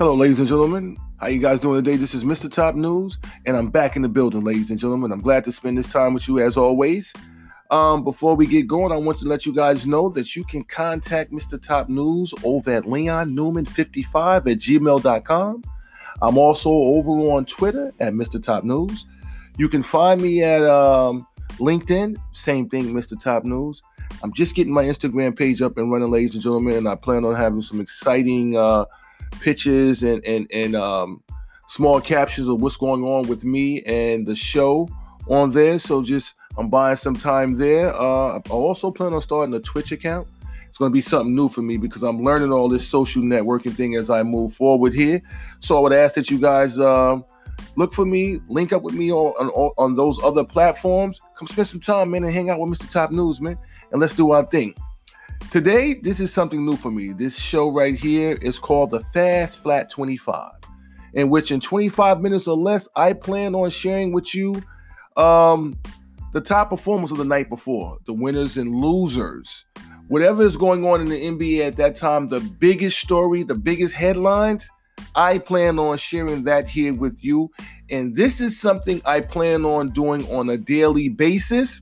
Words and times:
Hello, 0.00 0.14
ladies 0.14 0.38
and 0.38 0.48
gentlemen. 0.48 0.96
How 1.18 1.26
you 1.26 1.38
guys 1.38 1.60
doing 1.60 1.84
today? 1.84 1.98
This 1.98 2.14
is 2.14 2.24
Mr. 2.24 2.50
Top 2.50 2.74
News, 2.74 3.18
and 3.44 3.54
I'm 3.54 3.68
back 3.68 3.96
in 3.96 4.00
the 4.00 4.08
building, 4.08 4.42
ladies 4.42 4.70
and 4.70 4.80
gentlemen. 4.80 5.12
I'm 5.12 5.20
glad 5.20 5.44
to 5.44 5.52
spend 5.52 5.76
this 5.76 5.92
time 5.92 6.14
with 6.14 6.26
you 6.26 6.38
as 6.38 6.56
always. 6.56 7.12
Um, 7.70 8.02
before 8.02 8.34
we 8.34 8.46
get 8.46 8.66
going, 8.66 8.92
I 8.92 8.96
want 8.96 9.18
to 9.18 9.26
let 9.26 9.44
you 9.44 9.54
guys 9.54 9.86
know 9.86 10.08
that 10.08 10.34
you 10.34 10.42
can 10.42 10.64
contact 10.64 11.32
Mr. 11.32 11.62
Top 11.62 11.90
News 11.90 12.32
over 12.44 12.70
at 12.70 12.88
Leon 12.88 13.36
Newman55 13.36 14.50
at 14.50 14.56
gmail.com. 14.56 15.64
I'm 16.22 16.38
also 16.38 16.70
over 16.70 17.10
on 17.10 17.44
Twitter 17.44 17.92
at 18.00 18.14
Mr. 18.14 18.42
Top 18.42 18.64
News. 18.64 19.04
You 19.58 19.68
can 19.68 19.82
find 19.82 20.18
me 20.22 20.42
at 20.42 20.62
um, 20.62 21.26
LinkedIn, 21.58 22.16
same 22.32 22.70
thing, 22.70 22.94
Mr. 22.94 23.20
Top 23.20 23.44
News. 23.44 23.82
I'm 24.22 24.32
just 24.32 24.54
getting 24.54 24.72
my 24.72 24.84
Instagram 24.84 25.36
page 25.36 25.60
up 25.60 25.76
and 25.76 25.92
running, 25.92 26.10
ladies 26.10 26.32
and 26.32 26.42
gentlemen, 26.42 26.76
and 26.78 26.88
I 26.88 26.94
plan 26.94 27.26
on 27.26 27.34
having 27.34 27.60
some 27.60 27.82
exciting 27.82 28.56
uh, 28.56 28.86
pictures 29.40 30.02
and 30.02 30.24
and 30.24 30.46
and 30.52 30.74
um, 30.74 31.22
small 31.68 32.00
captions 32.00 32.48
of 32.48 32.60
what's 32.60 32.76
going 32.76 33.04
on 33.04 33.28
with 33.28 33.44
me 33.44 33.82
and 33.82 34.26
the 34.26 34.34
show 34.34 34.88
on 35.28 35.50
there. 35.50 35.78
So 35.78 36.02
just 36.02 36.34
I'm 36.58 36.68
buying 36.68 36.96
some 36.96 37.14
time 37.14 37.54
there. 37.54 37.94
Uh, 37.94 38.38
I 38.38 38.50
also 38.50 38.90
plan 38.90 39.12
on 39.12 39.20
starting 39.20 39.54
a 39.54 39.60
Twitch 39.60 39.92
account. 39.92 40.28
It's 40.68 40.78
going 40.78 40.90
to 40.90 40.94
be 40.94 41.00
something 41.00 41.34
new 41.34 41.48
for 41.48 41.62
me 41.62 41.76
because 41.76 42.02
I'm 42.02 42.22
learning 42.22 42.52
all 42.52 42.68
this 42.68 42.86
social 42.86 43.22
networking 43.22 43.74
thing 43.74 43.96
as 43.96 44.08
I 44.08 44.22
move 44.22 44.52
forward 44.52 44.94
here. 44.94 45.20
So 45.58 45.76
I 45.76 45.80
would 45.80 45.92
ask 45.92 46.14
that 46.14 46.30
you 46.30 46.38
guys 46.38 46.78
um, 46.78 47.24
look 47.76 47.92
for 47.92 48.04
me, 48.04 48.40
link 48.48 48.72
up 48.72 48.82
with 48.82 48.94
me 48.94 49.10
on, 49.10 49.48
on, 49.48 49.72
on 49.78 49.94
those 49.94 50.22
other 50.22 50.44
platforms. 50.44 51.20
Come 51.36 51.48
spend 51.48 51.66
some 51.66 51.80
time, 51.80 52.10
man, 52.10 52.24
and 52.24 52.32
hang 52.32 52.50
out 52.50 52.60
with 52.60 52.70
Mr. 52.70 52.88
Top 52.90 53.10
News, 53.10 53.40
man, 53.40 53.58
and 53.90 54.00
let's 54.00 54.14
do 54.14 54.30
our 54.30 54.44
thing. 54.44 54.74
Today, 55.50 55.94
this 55.94 56.20
is 56.20 56.32
something 56.32 56.64
new 56.64 56.76
for 56.76 56.90
me. 56.90 57.12
This 57.12 57.36
show 57.36 57.70
right 57.70 57.94
here 57.94 58.38
is 58.40 58.58
called 58.58 58.90
the 58.90 59.00
Fast 59.00 59.62
Flat 59.62 59.90
25, 59.90 60.52
in 61.14 61.28
which 61.28 61.50
in 61.50 61.60
25 61.60 62.20
minutes 62.20 62.46
or 62.46 62.56
less, 62.56 62.88
I 62.94 63.14
plan 63.14 63.54
on 63.54 63.70
sharing 63.70 64.12
with 64.12 64.32
you 64.34 64.62
um, 65.16 65.76
the 66.32 66.40
top 66.40 66.70
performers 66.70 67.10
of 67.10 67.18
the 67.18 67.24
night 67.24 67.48
before, 67.48 67.98
the 68.06 68.12
winners 68.12 68.56
and 68.56 68.74
losers. 68.74 69.64
Whatever 70.06 70.42
is 70.42 70.56
going 70.56 70.84
on 70.84 71.00
in 71.00 71.08
the 71.08 71.20
NBA 71.20 71.66
at 71.66 71.76
that 71.76 71.96
time, 71.96 72.28
the 72.28 72.40
biggest 72.40 72.98
story, 73.00 73.42
the 73.42 73.54
biggest 73.54 73.94
headlines, 73.94 74.70
I 75.14 75.38
plan 75.38 75.78
on 75.78 75.96
sharing 75.98 76.44
that 76.44 76.68
here 76.68 76.94
with 76.94 77.24
you. 77.24 77.50
And 77.90 78.14
this 78.14 78.40
is 78.40 78.60
something 78.60 79.02
I 79.04 79.20
plan 79.20 79.64
on 79.64 79.90
doing 79.90 80.28
on 80.30 80.48
a 80.48 80.56
daily 80.56 81.08
basis. 81.08 81.80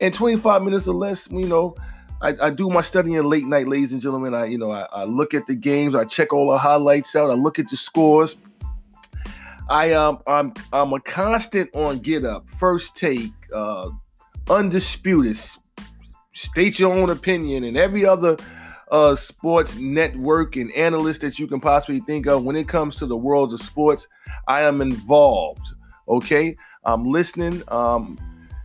In 0.00 0.12
25 0.12 0.62
minutes 0.62 0.88
or 0.88 0.94
less, 0.94 1.30
you 1.30 1.46
know, 1.46 1.76
I, 2.22 2.36
I, 2.40 2.50
do 2.50 2.70
my 2.70 2.82
studying 2.82 3.20
late 3.24 3.46
night, 3.46 3.66
ladies 3.66 3.92
and 3.92 4.00
gentlemen. 4.00 4.32
I, 4.32 4.46
you 4.46 4.56
know, 4.56 4.70
I, 4.70 4.86
I, 4.92 5.04
look 5.04 5.34
at 5.34 5.46
the 5.48 5.56
games, 5.56 5.96
I 5.96 6.04
check 6.04 6.32
all 6.32 6.52
the 6.52 6.58
highlights 6.58 7.16
out, 7.16 7.30
I 7.30 7.34
look 7.34 7.58
at 7.58 7.68
the 7.68 7.76
scores. 7.76 8.36
I 9.68 9.92
um 9.92 10.22
I'm 10.26 10.52
I'm 10.72 10.92
a 10.92 11.00
constant 11.00 11.70
on 11.74 11.98
get 11.98 12.24
up, 12.24 12.48
first 12.48 12.94
take, 12.94 13.32
uh 13.52 13.90
undisputed, 14.48 15.36
state 16.32 16.78
your 16.78 16.92
own 16.92 17.10
opinion, 17.10 17.64
and 17.64 17.76
every 17.76 18.04
other 18.06 18.36
uh 18.90 19.14
sports 19.14 19.76
network 19.76 20.56
and 20.56 20.70
analyst 20.72 21.22
that 21.22 21.38
you 21.38 21.46
can 21.46 21.60
possibly 21.60 22.00
think 22.00 22.26
of 22.26 22.44
when 22.44 22.54
it 22.54 22.68
comes 22.68 22.96
to 22.96 23.06
the 23.06 23.16
world 23.16 23.52
of 23.52 23.60
sports. 23.60 24.06
I 24.46 24.62
am 24.62 24.80
involved. 24.80 25.66
Okay. 26.08 26.56
I'm 26.84 27.04
listening, 27.04 27.62
um, 27.68 28.18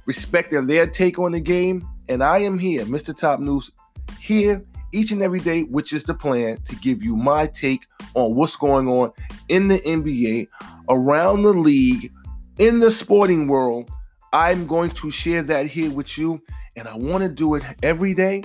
respecting 0.08 0.66
their 0.66 0.88
take 0.88 1.19
on 1.19 1.33
the 1.33 1.39
game 1.39 1.88
and 2.09 2.23
I 2.23 2.39
am 2.39 2.58
here, 2.58 2.86
Mr. 2.86 3.16
Top 3.16 3.39
News, 3.39 3.72
here 4.19 4.63
each 4.91 5.11
and 5.11 5.22
every 5.22 5.39
day, 5.39 5.63
which 5.63 5.94
is 5.94 6.03
the 6.03 6.14
plan 6.14 6.58
to 6.64 6.75
give 6.77 7.03
you 7.03 7.16
my 7.16 7.47
take 7.47 7.86
on 8.14 8.36
what's 8.36 8.55
going 8.55 8.87
on 8.87 9.11
in 9.49 9.67
the 9.67 9.80
NBA, 9.80 10.48
around 10.89 11.43
the 11.43 11.54
league, 11.54 12.11
in 12.58 12.80
the 12.80 12.92
sporting 12.92 13.48
world. 13.48 13.89
I'm 14.33 14.67
going 14.67 14.92
to 14.92 15.09
share 15.09 15.43
that 15.43 15.67
here 15.67 15.92
with 15.92 16.17
you, 16.17 16.42
and 16.76 16.87
I 16.87 16.95
want 16.95 17.23
to 17.23 17.30
do 17.30 17.55
it 17.55 17.64
every 17.83 18.14
day. 18.14 18.43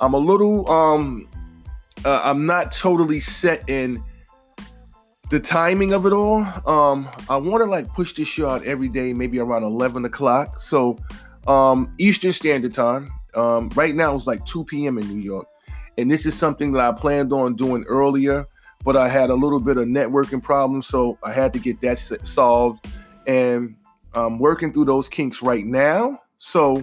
I'm 0.00 0.14
a 0.14 0.18
little, 0.18 0.70
um, 0.70 1.28
uh, 2.04 2.20
I'm 2.24 2.46
not 2.46 2.72
totally 2.72 3.20
set 3.20 3.68
in 3.68 4.02
the 5.30 5.40
timing 5.40 5.92
of 5.92 6.06
it 6.06 6.12
all. 6.12 6.40
Um, 6.66 7.08
I 7.28 7.36
want 7.36 7.62
to 7.62 7.70
like 7.70 7.88
push 7.92 8.14
this 8.14 8.26
show 8.26 8.48
out 8.48 8.64
every 8.64 8.88
day, 8.88 9.12
maybe 9.12 9.38
around 9.38 9.62
11 9.62 10.04
o'clock. 10.04 10.58
So 10.58 10.98
um, 11.46 11.94
Eastern 11.98 12.32
Standard 12.32 12.74
Time. 12.74 13.10
Um, 13.34 13.68
right 13.70 13.94
now 13.94 14.14
it's 14.14 14.26
like 14.26 14.44
2 14.46 14.64
p.m. 14.64 14.98
in 14.98 15.08
New 15.08 15.22
York. 15.22 15.46
And 15.98 16.10
this 16.10 16.26
is 16.26 16.34
something 16.34 16.72
that 16.72 16.82
I 16.82 16.92
planned 16.92 17.32
on 17.32 17.54
doing 17.54 17.84
earlier, 17.84 18.46
but 18.84 18.96
I 18.96 19.08
had 19.08 19.30
a 19.30 19.34
little 19.34 19.60
bit 19.60 19.76
of 19.76 19.86
networking 19.86 20.42
problems, 20.42 20.86
so 20.86 21.18
I 21.22 21.32
had 21.32 21.52
to 21.52 21.58
get 21.58 21.80
that 21.82 21.98
solved. 21.98 22.86
And 23.26 23.76
I'm 24.14 24.38
working 24.38 24.72
through 24.72 24.86
those 24.86 25.08
kinks 25.08 25.42
right 25.42 25.64
now. 25.64 26.18
So 26.38 26.82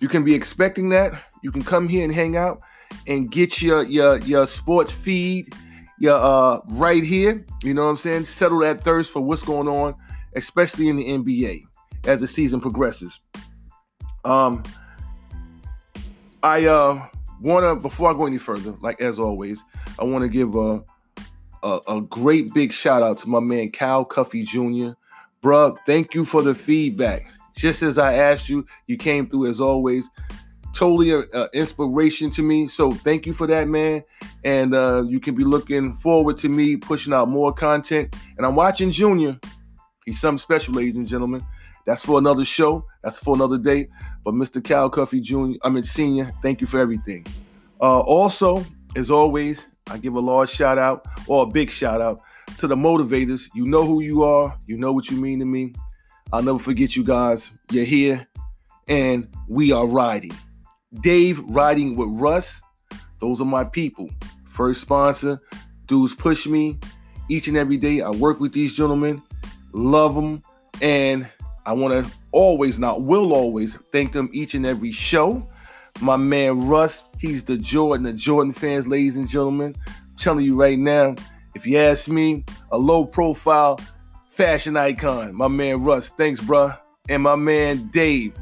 you 0.00 0.08
can 0.08 0.24
be 0.24 0.34
expecting 0.34 0.88
that. 0.90 1.12
You 1.42 1.52
can 1.52 1.62
come 1.62 1.88
here 1.88 2.04
and 2.04 2.14
hang 2.14 2.36
out 2.36 2.60
and 3.06 3.30
get 3.30 3.60
your 3.60 3.82
your 3.84 4.18
your 4.20 4.46
sports 4.46 4.90
feed 4.90 5.54
your 5.98 6.16
uh 6.16 6.60
right 6.68 7.04
here. 7.04 7.44
You 7.62 7.74
know 7.74 7.84
what 7.84 7.90
I'm 7.90 7.96
saying? 7.96 8.24
Settle 8.24 8.60
that 8.60 8.82
thirst 8.82 9.10
for 9.10 9.20
what's 9.20 9.42
going 9.42 9.68
on, 9.68 9.94
especially 10.34 10.88
in 10.88 10.96
the 10.96 11.04
NBA 11.04 11.64
as 12.06 12.20
the 12.20 12.26
season 12.26 12.60
progresses. 12.60 13.20
Um, 14.24 14.62
I 16.42 16.64
uh 16.66 17.06
wanna 17.40 17.76
before 17.76 18.10
I 18.10 18.14
go 18.14 18.26
any 18.26 18.38
further, 18.38 18.74
like 18.80 19.00
as 19.00 19.18
always, 19.18 19.62
I 19.98 20.04
want 20.04 20.22
to 20.22 20.28
give 20.28 20.54
a, 20.56 20.82
a, 21.62 21.80
a 21.88 22.00
great 22.00 22.52
big 22.54 22.72
shout 22.72 23.02
out 23.02 23.18
to 23.18 23.28
my 23.28 23.40
man 23.40 23.70
Cal 23.70 24.04
Cuffy 24.04 24.44
Jr. 24.44 24.92
Bruh, 25.42 25.76
thank 25.86 26.14
you 26.14 26.24
for 26.24 26.42
the 26.42 26.54
feedback. 26.54 27.26
Just 27.54 27.82
as 27.82 27.98
I 27.98 28.14
asked 28.14 28.48
you, 28.48 28.66
you 28.86 28.96
came 28.96 29.28
through 29.28 29.46
as 29.46 29.60
always. 29.60 30.08
Totally 30.74 31.12
an 31.12 31.48
inspiration 31.52 32.30
to 32.30 32.42
me. 32.42 32.66
So 32.66 32.90
thank 32.90 33.26
you 33.26 33.32
for 33.32 33.46
that, 33.46 33.68
man. 33.68 34.02
And 34.42 34.74
uh, 34.74 35.04
you 35.06 35.20
can 35.20 35.36
be 35.36 35.44
looking 35.44 35.92
forward 35.92 36.36
to 36.38 36.48
me 36.48 36.76
pushing 36.76 37.12
out 37.12 37.28
more 37.28 37.52
content. 37.52 38.16
And 38.36 38.44
I'm 38.44 38.56
watching 38.56 38.90
Junior. 38.90 39.38
He's 40.04 40.20
something 40.20 40.38
special, 40.38 40.74
ladies 40.74 40.96
and 40.96 41.06
gentlemen. 41.06 41.46
That's 41.86 42.02
for 42.02 42.18
another 42.18 42.44
show. 42.44 42.84
That's 43.04 43.18
for 43.18 43.34
another 43.36 43.58
day. 43.58 43.86
But 44.24 44.34
Mr. 44.34 44.64
Cal 44.64 44.88
Cuffy 44.88 45.20
Jr., 45.20 45.58
I 45.62 45.68
mean 45.68 45.82
Senior, 45.82 46.32
thank 46.42 46.62
you 46.62 46.66
for 46.66 46.80
everything. 46.80 47.26
Uh, 47.80 48.00
also, 48.00 48.64
as 48.96 49.10
always, 49.10 49.66
I 49.90 49.98
give 49.98 50.14
a 50.14 50.20
large 50.20 50.50
shout 50.50 50.78
out 50.78 51.04
or 51.28 51.42
a 51.42 51.46
big 51.46 51.70
shout 51.70 52.00
out 52.00 52.20
to 52.58 52.66
the 52.66 52.76
motivators. 52.76 53.42
You 53.54 53.66
know 53.66 53.84
who 53.84 54.00
you 54.00 54.24
are. 54.24 54.58
You 54.66 54.78
know 54.78 54.92
what 54.92 55.10
you 55.10 55.18
mean 55.18 55.38
to 55.40 55.44
me. 55.44 55.74
I'll 56.32 56.42
never 56.42 56.58
forget 56.58 56.96
you 56.96 57.04
guys. 57.04 57.50
You're 57.70 57.84
here, 57.84 58.26
and 58.88 59.28
we 59.48 59.70
are 59.70 59.86
riding. 59.86 60.32
Dave 61.00 61.40
riding 61.40 61.96
with 61.96 62.08
Russ. 62.10 62.62
Those 63.18 63.40
are 63.40 63.46
my 63.46 63.64
people. 63.64 64.08
First 64.44 64.80
sponsor. 64.80 65.38
Dudes 65.86 66.14
push 66.14 66.46
me 66.46 66.78
each 67.28 67.48
and 67.48 67.56
every 67.56 67.76
day. 67.76 68.00
I 68.00 68.10
work 68.10 68.40
with 68.40 68.54
these 68.54 68.74
gentlemen. 68.74 69.22
Love 69.72 70.14
them. 70.14 70.42
And 70.80 71.28
I 71.66 71.72
want 71.72 72.04
to 72.04 72.12
always, 72.32 72.78
not 72.78 73.02
will 73.02 73.32
always, 73.32 73.74
thank 73.92 74.12
them 74.12 74.28
each 74.32 74.54
and 74.54 74.66
every 74.66 74.92
show. 74.92 75.48
My 76.00 76.16
man 76.16 76.66
Russ, 76.66 77.04
he's 77.18 77.44
the 77.44 77.56
Jordan, 77.56 78.04
the 78.04 78.12
Jordan 78.12 78.52
fans, 78.52 78.86
ladies 78.86 79.16
and 79.16 79.28
gentlemen. 79.28 79.74
I'm 79.86 80.16
telling 80.18 80.44
you 80.44 80.56
right 80.56 80.78
now, 80.78 81.14
if 81.54 81.66
you 81.66 81.78
ask 81.78 82.08
me, 82.08 82.44
a 82.72 82.76
low 82.76 83.04
profile 83.06 83.80
fashion 84.26 84.76
icon. 84.76 85.34
My 85.34 85.48
man 85.48 85.82
Russ, 85.82 86.08
thanks, 86.10 86.40
bruh. 86.40 86.76
And 87.08 87.22
my 87.22 87.36
man 87.36 87.88
Dave. 87.88 88.34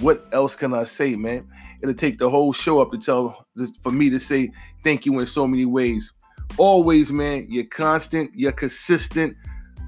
What 0.00 0.26
else 0.32 0.54
can 0.54 0.74
I 0.74 0.84
say, 0.84 1.14
man? 1.16 1.48
It'll 1.82 1.94
take 1.94 2.18
the 2.18 2.28
whole 2.28 2.52
show 2.52 2.80
up 2.80 2.92
to 2.92 2.98
tell 2.98 3.46
just 3.56 3.82
for 3.82 3.90
me 3.90 4.10
to 4.10 4.18
say 4.18 4.52
thank 4.84 5.06
you 5.06 5.18
in 5.18 5.26
so 5.26 5.46
many 5.46 5.64
ways. 5.64 6.12
Always, 6.58 7.10
man, 7.10 7.46
you're 7.48 7.64
constant, 7.64 8.30
you're 8.34 8.52
consistent. 8.52 9.36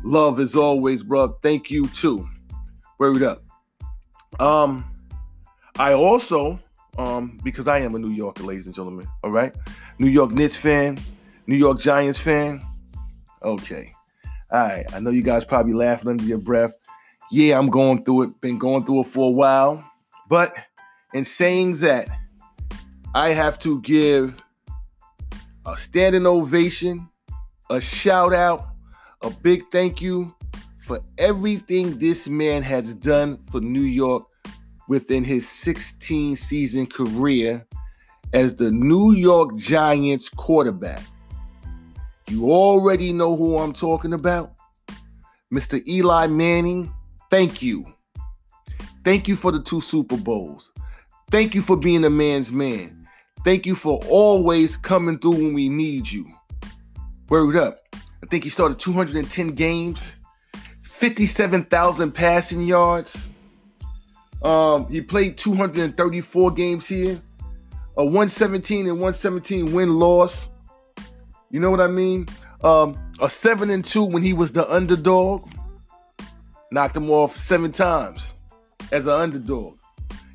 Love 0.03 0.41
as 0.41 0.57
always, 0.57 1.03
bro. 1.03 1.37
Thank 1.43 1.71
you 1.71 1.89
too. 1.89 2.29
Word 2.99 3.23
up. 3.23 3.43
Um, 4.39 4.85
I 5.79 5.93
also, 5.93 6.59
um, 6.97 7.41
because 7.43 7.67
I 7.67 7.81
am 7.81 7.95
a 7.95 7.99
New 7.99 8.11
Yorker, 8.11 8.45
ladies 8.45 8.67
and 8.67 8.75
gentlemen, 8.75 9.09
all 9.23 9.31
right? 9.31 9.55
New 9.99 10.09
York 10.09 10.31
Knicks 10.31 10.57
fan, 10.57 10.99
New 11.47 11.57
York 11.57 11.81
Giants 11.81 12.19
fan. 12.19 12.63
Okay. 13.43 13.93
All 14.51 14.61
right. 14.61 14.85
I 14.93 15.01
know 15.01 15.11
you 15.11 15.23
guys 15.23 15.45
probably 15.45 15.75
laughing 15.75 16.09
under 16.09 16.25
your 16.25 16.39
breath. 16.39 16.73
Yeah, 17.31 17.59
I'm 17.59 17.69
going 17.69 18.05
through 18.05 18.23
it, 18.23 18.41
been 18.41 18.59
going 18.59 18.85
through 18.85 19.01
it 19.01 19.07
for 19.07 19.29
a 19.29 19.33
while. 19.33 19.85
But 20.29 20.57
in 21.13 21.25
saying 21.25 21.79
that, 21.79 22.09
I 23.15 23.31
have 23.31 23.59
to 23.61 23.81
give 23.83 24.41
a 25.67 25.77
standing 25.77 26.27
ovation, 26.27 27.09
a 27.71 27.81
shout 27.81 28.33
out, 28.33 28.69
a 29.23 29.31
big 29.31 29.65
thank 29.73 30.01
you 30.01 30.35
for 30.85 31.01
everything 31.17 31.99
this 31.99 32.29
man 32.29 32.63
has 32.63 32.95
done 32.95 33.39
for 33.51 33.59
New 33.59 33.81
York 33.81 34.25
within 34.87 35.25
his 35.25 35.49
16 35.49 36.37
season 36.37 36.87
career 36.87 37.67
as 38.35 38.55
the 38.57 38.71
New 38.71 39.13
York 39.13 39.57
Giants 39.57 40.29
quarterback. 40.29 41.03
You 42.29 42.53
already 42.53 43.15
know 43.15 43.35
who 43.35 43.57
I'm 43.57 43.73
talking 43.73 44.13
about. 44.13 44.53
Mr. 45.51 45.87
Eli 45.89 46.27
Manning, 46.27 46.93
thank 47.31 47.63
you. 47.63 47.87
Thank 49.05 49.27
you 49.27 49.37
for 49.37 49.53
the 49.53 49.63
two 49.63 49.81
Super 49.81 50.19
Bowls. 50.19 50.71
Thank 51.31 51.55
you 51.55 51.63
for 51.63 51.79
being 51.79 52.05
a 52.05 52.11
man's 52.11 52.53
man. 52.53 53.09
Thank 53.43 53.65
you 53.65 53.75
for 53.75 54.05
always 54.07 54.77
coming 54.77 55.19
through 55.19 55.33
when 55.33 55.55
we 55.55 55.71
need 55.71 56.11
you. 56.11 56.27
Word 57.31 57.57
up. 57.57 57.79
I 57.95 58.27
think 58.27 58.45
he 58.45 58.51
started 58.51 58.79
210 58.79 59.49
games, 59.49 60.17
57,000 61.05 62.13
passing 62.13 62.63
yards. 62.63 63.27
Um, 64.43 64.89
he 64.89 65.03
played 65.03 65.37
234 65.37 66.51
games 66.53 66.87
here, 66.87 67.21
a 67.99 68.03
117 68.03 68.87
and 68.87 68.95
117 68.95 69.75
win 69.75 69.99
loss. 69.99 70.49
You 71.51 71.61
know 71.61 71.71
what 71.71 71.83
I 71.83 71.89
mean? 71.89 72.27
Um, 72.63 72.97
a 73.21 73.29
seven 73.29 73.69
and 73.69 73.85
two 73.85 74.03
when 74.03 74.23
he 74.23 74.33
was 74.33 74.53
the 74.53 74.67
underdog. 74.73 75.47
Knocked 76.73 76.97
him 76.97 77.11
off 77.11 77.37
seven 77.37 77.71
times 77.71 78.33
as 78.91 79.07
an 79.07 79.13
underdog. 79.13 79.77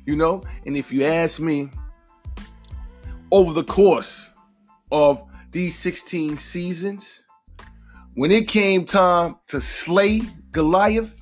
You 0.06 0.14
know, 0.14 0.44
and 0.64 0.76
if 0.76 0.92
you 0.92 1.02
ask 1.04 1.40
me, 1.40 1.68
over 3.32 3.52
the 3.52 3.64
course 3.64 4.30
of 4.92 5.20
these 5.50 5.76
16 5.80 6.36
seasons, 6.36 7.24
when 8.14 8.30
it 8.30 8.46
came 8.46 8.84
time 8.84 9.34
to 9.48 9.60
slay 9.60 10.22
Goliath, 10.52 11.16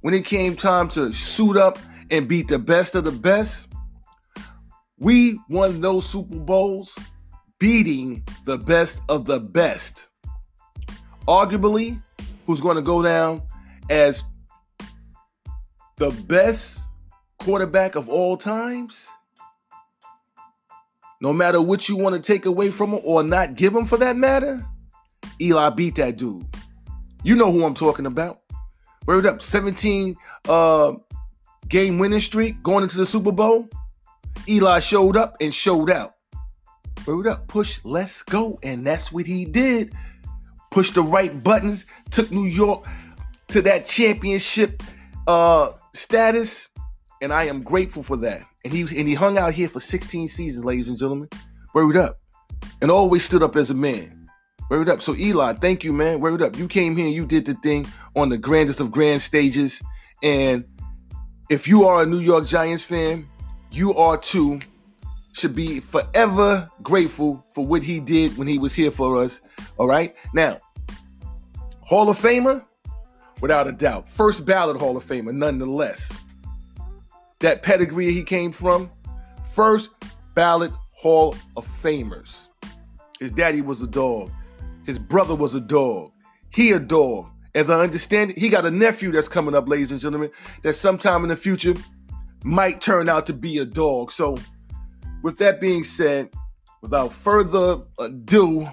when 0.00 0.14
it 0.14 0.24
came 0.24 0.54
time 0.54 0.88
to 0.90 1.12
suit 1.12 1.56
up 1.56 1.78
and 2.10 2.28
beat 2.28 2.48
the 2.48 2.58
best 2.58 2.94
of 2.94 3.04
the 3.04 3.10
best, 3.10 3.68
we 4.98 5.40
won 5.48 5.80
those 5.80 6.08
Super 6.08 6.38
Bowls 6.38 6.96
beating 7.58 8.22
the 8.44 8.56
best 8.56 9.02
of 9.08 9.24
the 9.24 9.40
best. 9.40 10.08
Arguably, 11.26 12.00
who's 12.46 12.60
going 12.60 12.76
to 12.76 12.82
go 12.82 13.02
down 13.02 13.42
as 13.90 14.22
the 15.96 16.10
best 16.10 16.80
quarterback 17.40 17.96
of 17.96 18.08
all 18.08 18.36
times? 18.36 19.08
No 21.20 21.32
matter 21.32 21.60
what 21.60 21.88
you 21.88 21.96
want 21.96 22.14
to 22.14 22.20
take 22.20 22.46
away 22.46 22.70
from 22.70 22.92
him 22.92 23.00
or 23.02 23.22
not 23.22 23.56
give 23.56 23.74
him 23.74 23.86
for 23.86 23.96
that 23.96 24.16
matter, 24.16 24.64
Eli 25.40 25.70
beat 25.70 25.96
that 25.96 26.16
dude. 26.16 26.46
You 27.24 27.36
know 27.36 27.50
who 27.50 27.64
I'm 27.64 27.72
talking 27.72 28.04
about. 28.04 28.40
Word 29.06 29.24
up, 29.24 29.40
17 29.40 30.14
uh, 30.46 30.92
game 31.68 31.98
winning 31.98 32.20
streak 32.20 32.62
going 32.62 32.82
into 32.82 32.98
the 32.98 33.06
Super 33.06 33.32
Bowl. 33.32 33.68
Eli 34.46 34.80
showed 34.80 35.16
up 35.16 35.36
and 35.40 35.52
showed 35.52 35.90
out. 35.90 36.16
Word 37.06 37.26
up, 37.26 37.48
push, 37.48 37.80
let's 37.82 38.22
go. 38.22 38.58
And 38.62 38.86
that's 38.86 39.10
what 39.10 39.26
he 39.26 39.46
did. 39.46 39.94
Push 40.70 40.90
the 40.90 41.02
right 41.02 41.42
buttons, 41.42 41.86
took 42.10 42.30
New 42.30 42.44
York 42.44 42.86
to 43.48 43.62
that 43.62 43.86
championship 43.86 44.82
uh, 45.26 45.70
status. 45.94 46.68
And 47.22 47.32
I 47.32 47.44
am 47.44 47.62
grateful 47.62 48.02
for 48.02 48.18
that. 48.18 48.44
And 48.64 48.72
he 48.72 48.82
and 48.82 49.08
he 49.08 49.14
hung 49.14 49.38
out 49.38 49.54
here 49.54 49.68
for 49.68 49.80
16 49.80 50.28
seasons, 50.28 50.64
ladies 50.64 50.88
and 50.88 50.98
gentlemen. 50.98 51.30
Word 51.74 51.96
up. 51.96 52.20
And 52.82 52.90
always 52.90 53.24
stood 53.24 53.42
up 53.42 53.56
as 53.56 53.70
a 53.70 53.74
man. 53.74 54.13
Word 54.74 54.88
up. 54.88 55.00
So 55.00 55.14
Eli, 55.14 55.52
thank 55.52 55.84
you, 55.84 55.92
man. 55.92 56.18
Word 56.18 56.42
up. 56.42 56.58
You 56.58 56.66
came 56.66 56.96
here 56.96 57.06
you 57.06 57.26
did 57.26 57.44
the 57.46 57.54
thing 57.54 57.86
on 58.16 58.28
the 58.28 58.36
grandest 58.36 58.80
of 58.80 58.90
grand 58.90 59.22
stages. 59.22 59.80
And 60.20 60.64
if 61.48 61.68
you 61.68 61.84
are 61.84 62.02
a 62.02 62.06
New 62.06 62.18
York 62.18 62.44
Giants 62.44 62.82
fan, 62.82 63.28
you 63.70 63.94
are 63.94 64.18
too. 64.18 64.58
Should 65.32 65.54
be 65.54 65.78
forever 65.78 66.68
grateful 66.82 67.44
for 67.54 67.64
what 67.64 67.84
he 67.84 68.00
did 68.00 68.36
when 68.36 68.48
he 68.48 68.58
was 68.58 68.74
here 68.74 68.90
for 68.90 69.22
us. 69.22 69.40
All 69.78 69.86
right. 69.86 70.16
Now, 70.34 70.58
Hall 71.82 72.10
of 72.10 72.18
Famer, 72.18 72.64
without 73.40 73.68
a 73.68 73.72
doubt. 73.72 74.08
First 74.08 74.44
ballot 74.44 74.76
Hall 74.76 74.96
of 74.96 75.04
Famer, 75.04 75.32
nonetheless. 75.32 76.12
That 77.38 77.62
pedigree 77.62 78.10
he 78.10 78.24
came 78.24 78.50
from, 78.50 78.90
first 79.52 79.90
ballot 80.34 80.72
Hall 80.90 81.36
of 81.56 81.64
Famers. 81.64 82.48
His 83.20 83.30
daddy 83.30 83.60
was 83.60 83.80
a 83.80 83.86
dog. 83.86 84.32
His 84.86 84.98
brother 84.98 85.34
was 85.34 85.54
a 85.54 85.60
dog. 85.60 86.12
He 86.50 86.72
a 86.72 86.78
dog. 86.78 87.30
As 87.54 87.70
I 87.70 87.80
understand 87.80 88.30
it, 88.30 88.38
he 88.38 88.48
got 88.48 88.66
a 88.66 88.70
nephew 88.70 89.12
that's 89.12 89.28
coming 89.28 89.54
up, 89.54 89.68
ladies 89.68 89.90
and 89.90 90.00
gentlemen, 90.00 90.30
that 90.62 90.74
sometime 90.74 91.22
in 91.22 91.28
the 91.28 91.36
future 91.36 91.74
might 92.42 92.80
turn 92.80 93.08
out 93.08 93.26
to 93.26 93.32
be 93.32 93.58
a 93.58 93.64
dog. 93.64 94.12
So, 94.12 94.36
with 95.22 95.38
that 95.38 95.60
being 95.60 95.84
said, 95.84 96.30
without 96.82 97.12
further 97.12 97.82
ado, 97.98 98.68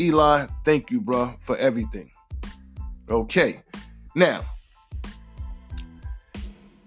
Eli, 0.00 0.46
thank 0.64 0.90
you, 0.90 1.00
bro, 1.00 1.34
for 1.40 1.56
everything. 1.56 2.10
Okay. 3.08 3.60
Now, 4.14 4.44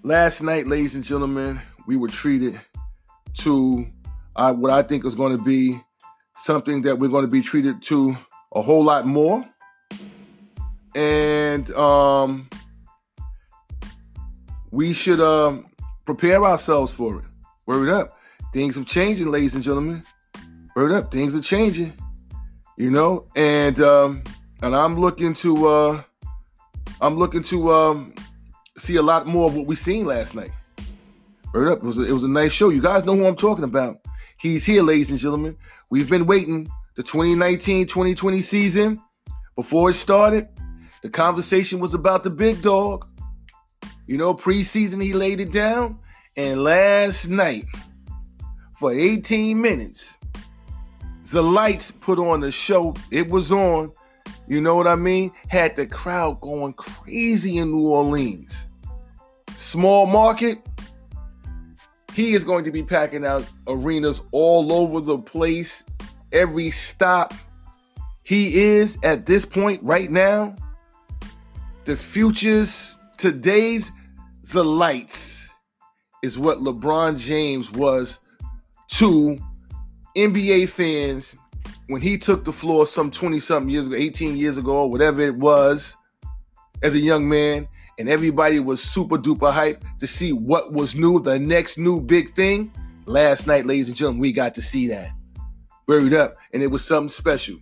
last 0.03 0.41
night, 0.41 0.67
ladies 0.67 0.95
and 0.95 1.03
gentlemen, 1.03 1.61
we 1.87 1.95
were 1.95 2.09
treated 2.09 2.59
to 3.39 3.87
uh, 4.35 4.53
what 4.53 4.71
I 4.71 4.83
think 4.83 5.05
is 5.05 5.15
going 5.15 5.35
to 5.35 5.43
be 5.43 5.81
something 6.41 6.81
that 6.81 6.97
we're 6.97 7.07
going 7.07 7.23
to 7.23 7.31
be 7.31 7.41
treated 7.41 7.81
to 7.83 8.17
a 8.53 8.61
whole 8.61 8.83
lot 8.83 9.05
more. 9.05 9.45
And 10.95 11.69
um, 11.71 12.49
we 14.71 14.91
should 14.91 15.19
um, 15.19 15.67
prepare 16.03 16.43
ourselves 16.43 16.93
for 16.93 17.19
it. 17.19 17.25
Word 17.67 17.89
up. 17.89 18.17
Things 18.51 18.77
are 18.77 18.83
changing, 18.83 19.27
ladies 19.27 19.55
and 19.55 19.63
gentlemen. 19.63 20.03
Word 20.75 20.91
up. 20.91 21.11
Things 21.11 21.35
are 21.35 21.41
changing. 21.41 21.93
You 22.75 22.89
know, 22.89 23.27
and 23.35 23.79
um, 23.79 24.23
and 24.63 24.75
I'm 24.75 24.99
looking 24.99 25.33
to 25.35 25.67
uh, 25.67 26.03
I'm 26.99 27.17
looking 27.17 27.43
to 27.43 27.71
um, 27.71 28.15
see 28.77 28.95
a 28.95 29.01
lot 29.01 29.27
more 29.27 29.47
of 29.47 29.55
what 29.55 29.67
we 29.67 29.75
seen 29.75 30.05
last 30.05 30.33
night. 30.33 30.51
Word 31.53 31.67
up. 31.67 31.77
It 31.79 31.83
was 31.83 31.99
a, 31.99 32.03
it 32.03 32.11
was 32.11 32.23
a 32.23 32.29
nice 32.29 32.51
show. 32.51 32.69
You 32.69 32.81
guys 32.81 33.05
know 33.05 33.15
who 33.15 33.27
I'm 33.27 33.35
talking 33.35 33.63
about. 33.63 33.99
He's 34.39 34.65
here, 34.65 34.81
ladies 34.81 35.11
and 35.11 35.19
gentlemen. 35.19 35.55
We've 35.91 36.09
been 36.09 36.25
waiting 36.25 36.71
the 36.95 37.03
2019 37.03 37.85
2020 37.85 38.39
season. 38.39 39.01
Before 39.57 39.89
it 39.89 39.95
started, 39.95 40.47
the 41.03 41.09
conversation 41.09 41.81
was 41.81 41.93
about 41.93 42.23
the 42.23 42.29
big 42.29 42.61
dog. 42.61 43.05
You 44.07 44.17
know, 44.17 44.33
preseason, 44.33 45.03
he 45.03 45.11
laid 45.11 45.41
it 45.41 45.51
down. 45.51 45.99
And 46.37 46.63
last 46.63 47.27
night, 47.27 47.65
for 48.71 48.93
18 48.93 49.61
minutes, 49.61 50.17
the 51.29 51.43
lights 51.43 51.91
put 51.91 52.19
on 52.19 52.39
the 52.39 52.53
show. 52.53 52.95
It 53.11 53.29
was 53.29 53.51
on. 53.51 53.91
You 54.47 54.61
know 54.61 54.75
what 54.75 54.87
I 54.87 54.95
mean? 54.95 55.33
Had 55.49 55.75
the 55.75 55.87
crowd 55.87 56.39
going 56.39 56.71
crazy 56.71 57.57
in 57.57 57.69
New 57.69 57.89
Orleans. 57.89 58.69
Small 59.57 60.05
market, 60.05 60.65
he 62.13 62.33
is 62.33 62.43
going 62.43 62.65
to 62.65 62.71
be 62.71 62.83
packing 62.83 63.25
out 63.25 63.45
arenas 63.67 64.21
all 64.31 64.71
over 64.71 64.99
the 64.99 65.17
place, 65.17 65.83
every 66.31 66.69
stop. 66.69 67.33
He 68.23 68.61
is 68.61 68.97
at 69.03 69.25
this 69.25 69.45
point 69.45 69.81
right 69.83 70.09
now 70.09 70.55
the 71.85 71.95
future's 71.95 72.97
today's 73.17 73.91
the 74.53 74.63
lights 74.63 75.49
is 76.21 76.37
what 76.37 76.59
LeBron 76.59 77.17
James 77.17 77.71
was 77.71 78.19
to 78.89 79.39
NBA 80.15 80.69
fans 80.69 81.35
when 81.87 82.01
he 82.01 82.17
took 82.17 82.45
the 82.45 82.51
floor 82.51 82.85
some 82.85 83.09
20 83.09 83.39
something 83.39 83.69
years 83.69 83.87
ago, 83.87 83.95
18 83.95 84.37
years 84.37 84.57
ago, 84.57 84.85
whatever 84.85 85.21
it 85.21 85.35
was, 85.35 85.97
as 86.83 86.93
a 86.93 86.99
young 86.99 87.27
man 87.27 87.67
and 88.01 88.09
everybody 88.09 88.59
was 88.59 88.81
super 88.81 89.15
duper 89.15 89.53
hyped 89.53 89.83
to 89.99 90.07
see 90.07 90.33
what 90.33 90.73
was 90.73 90.95
new, 90.95 91.19
the 91.19 91.37
next 91.37 91.77
new 91.77 92.01
big 92.01 92.33
thing. 92.33 92.73
Last 93.05 93.45
night, 93.45 93.67
ladies 93.67 93.89
and 93.89 93.95
gentlemen, 93.95 94.21
we 94.21 94.31
got 94.31 94.55
to 94.55 94.61
see 94.61 94.87
that. 94.87 95.11
Buried 95.87 96.15
up, 96.15 96.35
and 96.51 96.63
it 96.63 96.67
was 96.67 96.83
something 96.83 97.09
special. 97.09 97.57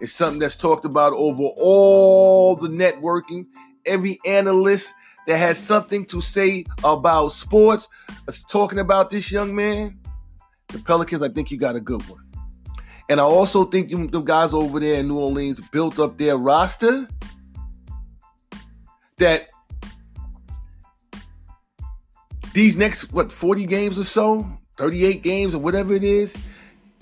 It's 0.00 0.12
something 0.12 0.38
that's 0.38 0.56
talked 0.56 0.84
about 0.84 1.14
over 1.14 1.42
all 1.56 2.54
the 2.54 2.68
networking. 2.68 3.46
Every 3.84 4.20
analyst 4.24 4.94
that 5.26 5.36
has 5.36 5.58
something 5.58 6.04
to 6.06 6.20
say 6.20 6.64
about 6.84 7.32
sports 7.32 7.88
is 8.28 8.44
talking 8.44 8.78
about 8.78 9.10
this 9.10 9.32
young 9.32 9.52
man. 9.52 9.98
The 10.68 10.78
Pelicans, 10.78 11.24
I 11.24 11.28
think 11.28 11.50
you 11.50 11.58
got 11.58 11.74
a 11.74 11.80
good 11.80 12.08
one. 12.08 12.24
And 13.08 13.18
I 13.18 13.24
also 13.24 13.64
think 13.64 13.90
the 14.12 14.20
guys 14.20 14.54
over 14.54 14.78
there 14.78 15.00
in 15.00 15.08
New 15.08 15.18
Orleans 15.18 15.60
built 15.72 15.98
up 15.98 16.18
their 16.18 16.36
roster 16.36 17.08
that 19.18 19.48
these 22.56 22.74
next 22.74 23.12
what 23.12 23.30
40 23.30 23.66
games 23.66 23.98
or 23.98 24.04
so 24.04 24.46
38 24.78 25.22
games 25.22 25.54
or 25.54 25.58
whatever 25.58 25.92
it 25.92 26.02
is 26.02 26.34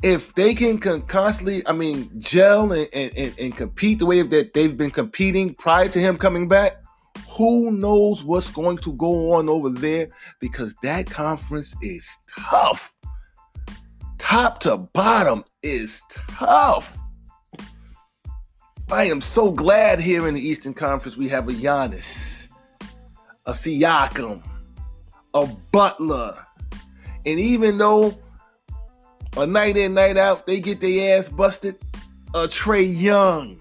if 0.02 0.34
they 0.34 0.52
can 0.52 0.78
constantly 0.78 1.64
i 1.68 1.72
mean 1.72 2.10
gel 2.18 2.72
and, 2.72 2.88
and, 2.92 3.34
and 3.38 3.56
compete 3.56 4.00
the 4.00 4.06
way 4.06 4.20
that 4.20 4.52
they've 4.52 4.76
been 4.76 4.90
competing 4.90 5.54
prior 5.54 5.88
to 5.88 6.00
him 6.00 6.18
coming 6.18 6.48
back 6.48 6.84
who 7.28 7.70
knows 7.70 8.24
what's 8.24 8.50
going 8.50 8.78
to 8.78 8.92
go 8.94 9.32
on 9.34 9.48
over 9.48 9.70
there? 9.70 10.08
Because 10.40 10.74
that 10.82 11.10
conference 11.10 11.74
is 11.82 12.16
tough. 12.38 12.94
Top 14.18 14.60
to 14.60 14.76
bottom 14.76 15.44
is 15.62 16.02
tough. 16.10 16.96
I 18.90 19.04
am 19.04 19.20
so 19.20 19.50
glad 19.50 19.98
here 19.98 20.28
in 20.28 20.34
the 20.34 20.40
Eastern 20.40 20.74
Conference 20.74 21.16
we 21.16 21.28
have 21.28 21.48
a 21.48 21.52
Giannis, 21.52 22.48
a 23.46 23.52
Siakam, 23.52 24.42
a 25.34 25.46
Butler. 25.72 26.46
And 27.26 27.38
even 27.40 27.78
though 27.78 28.16
a 29.36 29.46
night 29.46 29.76
in, 29.76 29.94
night 29.94 30.16
out, 30.16 30.46
they 30.46 30.60
get 30.60 30.80
their 30.80 31.18
ass 31.18 31.28
busted, 31.28 31.76
a 32.34 32.46
Trae 32.46 33.00
Young, 33.00 33.60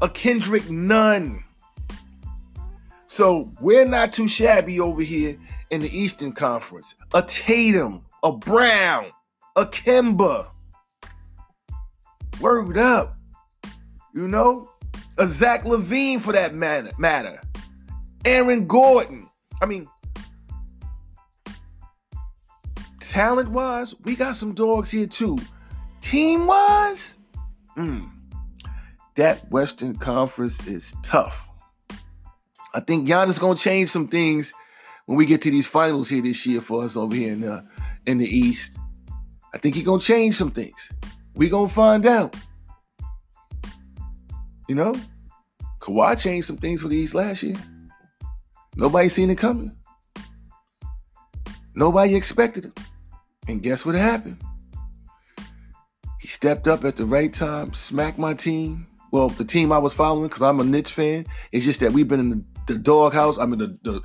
a 0.00 0.08
Kendrick 0.08 0.68
Nunn. 0.70 1.44
So 3.06 3.52
we're 3.60 3.84
not 3.84 4.12
too 4.12 4.28
shabby 4.28 4.80
over 4.80 5.02
here 5.02 5.38
in 5.70 5.80
the 5.80 5.96
Eastern 5.96 6.32
Conference. 6.32 6.94
A 7.14 7.22
Tatum, 7.22 8.04
a 8.22 8.32
Brown, 8.32 9.06
a 9.56 9.66
Kemba. 9.66 10.48
Word 12.40 12.78
up. 12.78 13.16
You 14.14 14.28
know? 14.28 14.70
A 15.18 15.26
Zach 15.26 15.64
LaVine 15.64 16.20
for 16.20 16.32
that 16.32 16.54
matter. 16.54 16.92
matter. 16.98 17.40
Aaron 18.24 18.66
Gordon. 18.66 19.28
I 19.60 19.66
mean, 19.66 19.88
talent 23.08 23.48
wise, 23.50 23.94
we 24.04 24.14
got 24.14 24.36
some 24.36 24.52
dogs 24.52 24.90
here 24.90 25.06
too. 25.06 25.38
Team 26.02 26.46
wise, 26.46 27.18
mm, 27.76 28.08
that 29.16 29.50
Western 29.50 29.96
Conference 29.96 30.64
is 30.66 30.94
tough. 31.02 31.48
I 32.74 32.80
think 32.80 33.08
Giannis 33.08 33.40
gonna 33.40 33.56
change 33.56 33.88
some 33.88 34.08
things 34.08 34.52
when 35.06 35.16
we 35.16 35.24
get 35.24 35.40
to 35.42 35.50
these 35.50 35.66
finals 35.66 36.10
here 36.10 36.20
this 36.20 36.46
year 36.46 36.60
for 36.60 36.84
us 36.84 36.96
over 36.96 37.14
here 37.14 37.32
in 37.32 37.40
the 37.40 37.64
in 38.06 38.18
the 38.18 38.28
East. 38.28 38.78
I 39.54 39.58
think 39.58 39.74
he 39.74 39.82
gonna 39.82 40.00
change 40.00 40.36
some 40.36 40.50
things. 40.50 40.92
We 41.34 41.48
gonna 41.48 41.68
find 41.68 42.06
out. 42.06 42.36
You 44.68 44.74
know, 44.74 44.94
Kawhi 45.80 46.18
changed 46.20 46.46
some 46.46 46.58
things 46.58 46.82
for 46.82 46.88
the 46.88 46.96
East 46.96 47.14
last 47.14 47.42
year. 47.42 47.56
Nobody 48.76 49.08
seen 49.08 49.30
it 49.30 49.38
coming. 49.38 49.74
Nobody 51.74 52.14
expected 52.14 52.66
it. 52.66 52.78
And 53.48 53.62
guess 53.62 53.84
what 53.84 53.94
happened? 53.94 54.38
He 56.20 56.28
stepped 56.28 56.68
up 56.68 56.84
at 56.84 56.96
the 56.96 57.06
right 57.06 57.32
time, 57.32 57.72
smacked 57.72 58.18
my 58.18 58.34
team. 58.34 58.86
Well, 59.10 59.30
the 59.30 59.44
team 59.44 59.72
I 59.72 59.78
was 59.78 59.94
following, 59.94 60.28
because 60.28 60.42
I'm 60.42 60.60
a 60.60 60.64
Knicks 60.64 60.90
fan. 60.90 61.24
It's 61.50 61.64
just 61.64 61.80
that 61.80 61.92
we've 61.92 62.06
been 62.06 62.20
in 62.20 62.28
the, 62.30 62.44
the 62.66 62.78
doghouse. 62.78 63.38
I 63.38 63.46
mean, 63.46 63.58
the, 63.58 63.78
the 63.82 64.02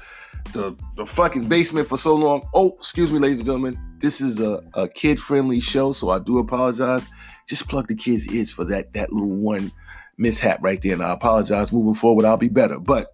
the 0.53 0.75
the 0.95 1.05
fucking 1.05 1.47
basement 1.47 1.87
for 1.87 1.97
so 1.97 2.15
long. 2.15 2.47
Oh, 2.53 2.75
excuse 2.77 3.11
me, 3.11 3.19
ladies 3.19 3.37
and 3.37 3.45
gentlemen. 3.45 3.77
This 3.99 4.21
is 4.21 4.39
a, 4.39 4.61
a 4.73 4.87
kid 4.87 5.19
friendly 5.19 5.59
show, 5.59 5.91
so 5.91 6.09
I 6.09 6.19
do 6.19 6.37
apologize. 6.37 7.05
Just 7.47 7.67
plug 7.67 7.87
the 7.87 7.95
kids' 7.95 8.29
ears 8.29 8.51
for 8.51 8.63
that 8.65 8.93
that 8.93 9.11
little 9.11 9.35
one 9.35 9.71
mishap 10.17 10.59
right 10.61 10.81
there, 10.81 10.93
and 10.93 11.03
I 11.03 11.11
apologize. 11.11 11.73
Moving 11.73 11.95
forward, 11.95 12.25
I'll 12.25 12.37
be 12.37 12.49
better. 12.49 12.79
But 12.79 13.13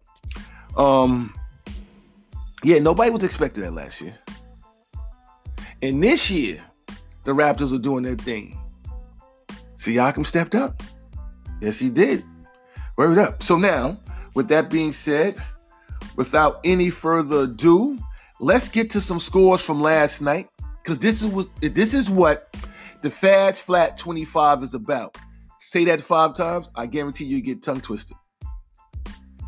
um, 0.77 1.33
yeah, 2.63 2.79
nobody 2.79 3.09
was 3.09 3.23
expecting 3.23 3.63
that 3.63 3.73
last 3.73 4.01
year, 4.01 4.13
and 5.81 6.03
this 6.03 6.29
year 6.29 6.63
the 7.23 7.31
Raptors 7.31 7.73
are 7.73 7.79
doing 7.79 8.03
their 8.03 8.15
thing. 8.15 8.59
Siakam 9.77 10.25
stepped 10.25 10.55
up. 10.55 10.81
Yes, 11.61 11.79
he 11.79 11.89
did. 11.89 12.23
Word 12.97 13.17
up. 13.17 13.43
So 13.43 13.57
now, 13.57 13.97
with 14.33 14.49
that 14.49 14.69
being 14.69 14.93
said 14.93 15.41
without 16.15 16.59
any 16.63 16.89
further 16.89 17.43
ado, 17.43 17.97
let's 18.39 18.67
get 18.67 18.89
to 18.91 19.01
some 19.01 19.19
scores 19.19 19.61
from 19.61 19.81
last 19.81 20.21
night 20.21 20.49
because 20.83 20.99
this 20.99 21.21
is 21.21 21.27
what 21.27 21.47
this 21.61 21.93
is 21.93 22.09
what 22.09 22.55
the 23.01 23.09
Fast 23.09 23.61
Flat 23.61 23.97
25 23.97 24.63
is 24.63 24.73
about. 24.73 25.17
Say 25.59 25.85
that 25.85 26.01
five 26.01 26.35
times, 26.35 26.69
I 26.75 26.85
guarantee 26.85 27.25
you 27.25 27.41
get 27.41 27.63
tongue 27.63 27.81
twisted. 27.81 28.17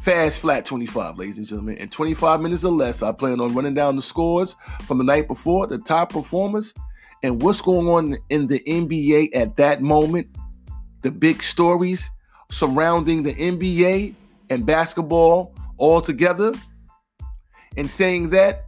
Fast 0.01 0.39
Flat 0.39 0.65
25, 0.65 1.19
ladies 1.19 1.37
and 1.37 1.45
gentlemen. 1.45 1.77
In 1.77 1.87
25 1.87 2.41
minutes 2.41 2.63
or 2.63 2.71
less, 2.71 3.03
I 3.03 3.11
plan 3.11 3.39
on 3.39 3.53
running 3.53 3.75
down 3.75 3.95
the 3.95 4.01
scores 4.01 4.55
from 4.87 4.97
the 4.97 5.03
night 5.03 5.27
before, 5.27 5.67
the 5.67 5.77
top 5.77 6.11
performers, 6.11 6.73
and 7.21 7.39
what's 7.39 7.61
going 7.61 7.87
on 7.87 8.17
in 8.29 8.47
the 8.47 8.59
NBA 8.61 9.35
at 9.35 9.57
that 9.57 9.83
moment, 9.83 10.27
the 11.03 11.11
big 11.11 11.43
stories 11.43 12.09
surrounding 12.49 13.21
the 13.21 13.35
NBA 13.35 14.15
and 14.49 14.65
basketball 14.65 15.53
all 15.77 16.01
together 16.01 16.51
and 17.77 17.87
saying 17.87 18.31
that 18.31 18.65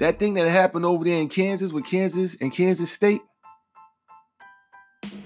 that 0.00 0.18
thing 0.18 0.34
that 0.34 0.46
happened 0.50 0.84
over 0.84 1.02
there 1.02 1.18
in 1.18 1.30
Kansas 1.30 1.72
with 1.72 1.86
Kansas 1.86 2.36
and 2.42 2.52
Kansas 2.52 2.92
State, 2.92 3.22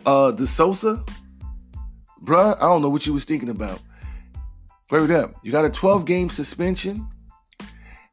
uh, 0.07 0.31
De 0.31 0.47
Sousa, 0.47 1.05
bruh, 2.23 2.57
I 2.59 2.61
don't 2.61 2.81
know 2.81 2.91
what 2.91 3.09
you 3.09 3.13
was 3.13 3.25
thinking 3.25 3.49
about. 3.49 3.81
Word 4.93 5.11
up. 5.11 5.37
You 5.43 5.51
got 5.51 5.65
a 5.65 5.71
12 5.71 6.05
game 6.05 6.29
suspension. 6.29 7.09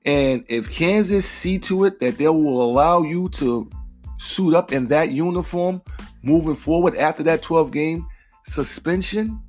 And 0.06 0.46
if 0.48 0.72
Kansas 0.72 1.26
see 1.26 1.60
to 1.60 1.84
it 1.84 2.00
that 2.00 2.18
they 2.18 2.30
will 2.30 2.62
allow 2.62 3.02
you 3.02 3.28
to 3.32 3.70
suit 4.18 4.54
up 4.54 4.72
in 4.72 4.86
that 4.86 5.12
uniform 5.12 5.82
moving 6.24 6.56
forward 6.56 6.96
after 6.96 7.22
that 7.24 7.42
12 7.42 7.72
game 7.74 8.08
suspension, 8.46 9.42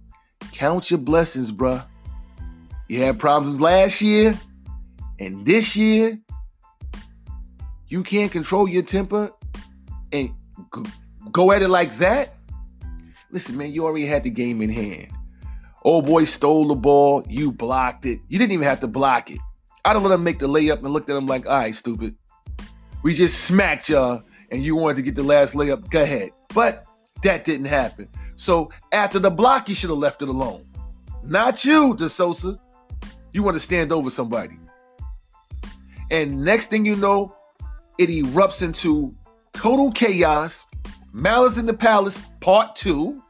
count 0.51 0.91
your 0.91 0.99
blessings, 0.99 1.53
bruh. 1.53 1.87
You 2.89 3.05
had 3.05 3.21
problems 3.21 3.61
last 3.61 4.01
year, 4.01 4.37
and 5.21 5.47
this 5.47 5.77
year, 5.77 6.19
you 7.87 8.03
can't 8.03 8.33
control 8.33 8.69
your 8.69 8.83
temper 8.83 9.31
and 10.11 10.31
go 11.31 11.53
at 11.53 11.63
it 11.63 11.69
like 11.69 11.95
that. 11.99 12.35
Listen, 13.31 13.57
man, 13.57 13.71
you 13.71 13.87
already 13.87 14.07
had 14.07 14.25
the 14.25 14.31
game 14.31 14.61
in 14.61 14.71
hand. 14.71 15.13
Old 15.83 16.07
boy 16.07 16.25
stole 16.25 16.69
the 16.69 16.75
ball, 16.75 17.25
you 17.29 17.53
blocked 17.53 18.05
it. 18.07 18.21
You 18.29 18.39
didn't 18.39 18.53
even 18.53 18.67
have 18.67 18.81
to 18.81 18.89
block 18.89 19.31
it. 19.31 19.39
I'd 19.85 19.95
have 19.95 20.03
let 20.03 20.13
him 20.13 20.25
make 20.25 20.39
the 20.39 20.49
layup 20.49 20.79
and 20.79 20.91
looked 20.91 21.09
at 21.09 21.17
him 21.17 21.27
like, 21.27 21.47
all 21.47 21.53
right, 21.53 21.75
stupid. 21.75 22.15
We 23.03 23.15
just 23.15 23.45
smacked 23.45 23.89
y'all 23.89 24.23
and 24.51 24.63
you 24.63 24.77
wanted 24.77 24.97
to 24.97 25.03
get 25.03 25.15
the 25.15 25.23
last 25.23 25.55
layup. 25.55 25.89
Go 25.91 26.03
ahead. 26.03 26.33
But 26.55 26.85
that 27.23 27.45
didn't 27.45 27.67
happen. 27.67 28.09
So 28.37 28.71
after 28.93 29.19
the 29.19 29.31
block, 29.31 29.69
you 29.69 29.75
should 29.75 29.91
have 29.91 29.99
left 29.99 30.21
it 30.21 30.29
alone. 30.29 30.67
Not 31.23 31.65
you, 31.65 31.97
De 31.97 32.09
Sousa. 32.09 32.59
You 33.33 33.43
want 33.43 33.57
to 33.57 33.61
stand 33.61 33.93
over 33.93 34.11
somebody. 34.11 34.59
And 36.11 36.43
next 36.45 36.67
thing 36.67 36.85
you 36.85 36.97
know, 36.97 37.35
it 37.99 38.09
erupts 38.09 38.63
into 38.63 39.15
total 39.53 39.93
chaos. 39.93 40.67
Malice 41.13 41.59
in 41.59 41.67
the 41.67 41.75
Palace, 41.75 42.19
part 42.41 42.77
two. 42.77 43.23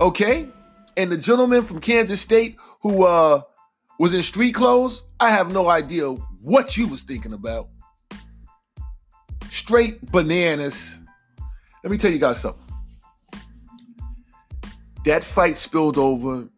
Okay? 0.00 0.48
And 0.96 1.10
the 1.10 1.16
gentleman 1.16 1.62
from 1.62 1.80
Kansas 1.80 2.20
State 2.20 2.56
who 2.80 3.04
uh 3.04 3.42
was 3.98 4.14
in 4.14 4.22
street 4.22 4.52
clothes, 4.52 5.02
I 5.20 5.30
have 5.30 5.52
no 5.52 5.68
idea 5.68 6.08
what 6.42 6.76
you 6.76 6.88
was 6.88 7.02
thinking 7.02 7.32
about. 7.32 7.68
Straight 9.50 10.10
bananas. 10.10 10.98
Let 11.84 11.90
me 11.90 11.98
tell 11.98 12.10
you 12.10 12.18
guys 12.18 12.40
something. 12.40 12.62
That 15.04 15.22
fight 15.22 15.56
spilled 15.56 15.98
over 15.98 16.48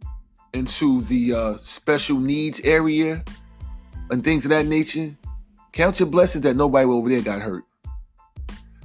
into 0.54 1.00
the 1.02 1.34
uh, 1.34 1.54
special 1.56 2.18
needs 2.18 2.60
area 2.60 3.24
and 4.10 4.22
things 4.22 4.44
of 4.44 4.50
that 4.50 4.66
nature, 4.66 5.14
count 5.72 5.98
your 5.98 6.08
blessings 6.08 6.44
that 6.44 6.56
nobody 6.56 6.86
over 6.86 7.08
there 7.08 7.20
got 7.20 7.42
hurt. 7.42 7.64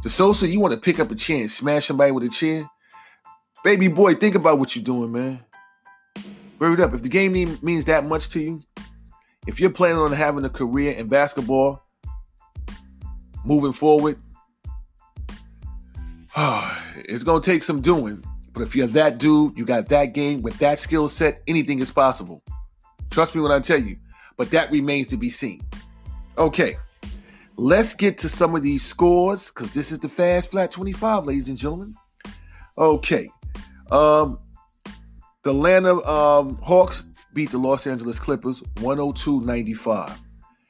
De 0.01 0.09
Sousa, 0.09 0.47
you 0.47 0.59
want 0.59 0.73
to 0.73 0.79
pick 0.79 0.99
up 0.99 1.11
a 1.11 1.15
chair 1.15 1.41
and 1.41 1.51
smash 1.51 1.85
somebody 1.85 2.11
with 2.11 2.23
a 2.23 2.29
chair? 2.29 2.69
Baby 3.63 3.89
boy, 3.89 4.15
think 4.15 4.35
about 4.35 4.57
what 4.57 4.75
you're 4.75 4.83
doing, 4.83 5.11
man. 5.11 5.39
Word 6.59 6.79
up. 6.79 6.93
If 6.93 7.03
the 7.03 7.09
game 7.09 7.33
means 7.61 7.85
that 7.85 8.05
much 8.05 8.29
to 8.29 8.39
you, 8.39 8.61
if 9.47 9.59
you're 9.59 9.69
planning 9.69 9.97
on 9.97 10.11
having 10.13 10.45
a 10.45 10.49
career 10.49 10.93
in 10.93 11.07
basketball 11.07 11.83
moving 13.43 13.73
forward, 13.73 14.19
it's 16.95 17.23
going 17.23 17.41
to 17.41 17.45
take 17.45 17.63
some 17.63 17.81
doing. 17.81 18.23
But 18.53 18.61
if 18.61 18.75
you're 18.75 18.87
that 18.87 19.17
dude, 19.17 19.57
you 19.57 19.65
got 19.65 19.89
that 19.89 20.13
game 20.13 20.41
with 20.41 20.57
that 20.59 20.79
skill 20.79 21.09
set, 21.09 21.41
anything 21.47 21.79
is 21.79 21.91
possible. 21.91 22.43
Trust 23.09 23.35
me 23.35 23.41
when 23.41 23.51
I 23.51 23.59
tell 23.59 23.79
you. 23.79 23.97
But 24.37 24.51
that 24.51 24.71
remains 24.71 25.07
to 25.07 25.17
be 25.17 25.29
seen. 25.29 25.61
Okay, 26.37 26.77
let's 27.57 27.93
get 27.93 28.17
to 28.19 28.29
some 28.29 28.55
of 28.55 28.63
these 28.63 28.85
scores 28.85 29.49
because 29.49 29.71
this 29.71 29.91
is 29.91 29.99
the 29.99 30.07
Fast 30.07 30.51
Flat 30.51 30.71
25, 30.71 31.25
ladies 31.25 31.49
and 31.49 31.57
gentlemen. 31.57 31.93
Okay, 32.77 33.29
um, 33.91 34.39
the 35.43 35.51
Atlanta 35.51 35.95
um, 36.07 36.57
Hawks 36.61 37.05
beat 37.33 37.51
the 37.51 37.57
Los 37.57 37.87
Angeles 37.87 38.19
Clippers 38.19 38.61
102 38.81 39.41
95. 39.41 40.17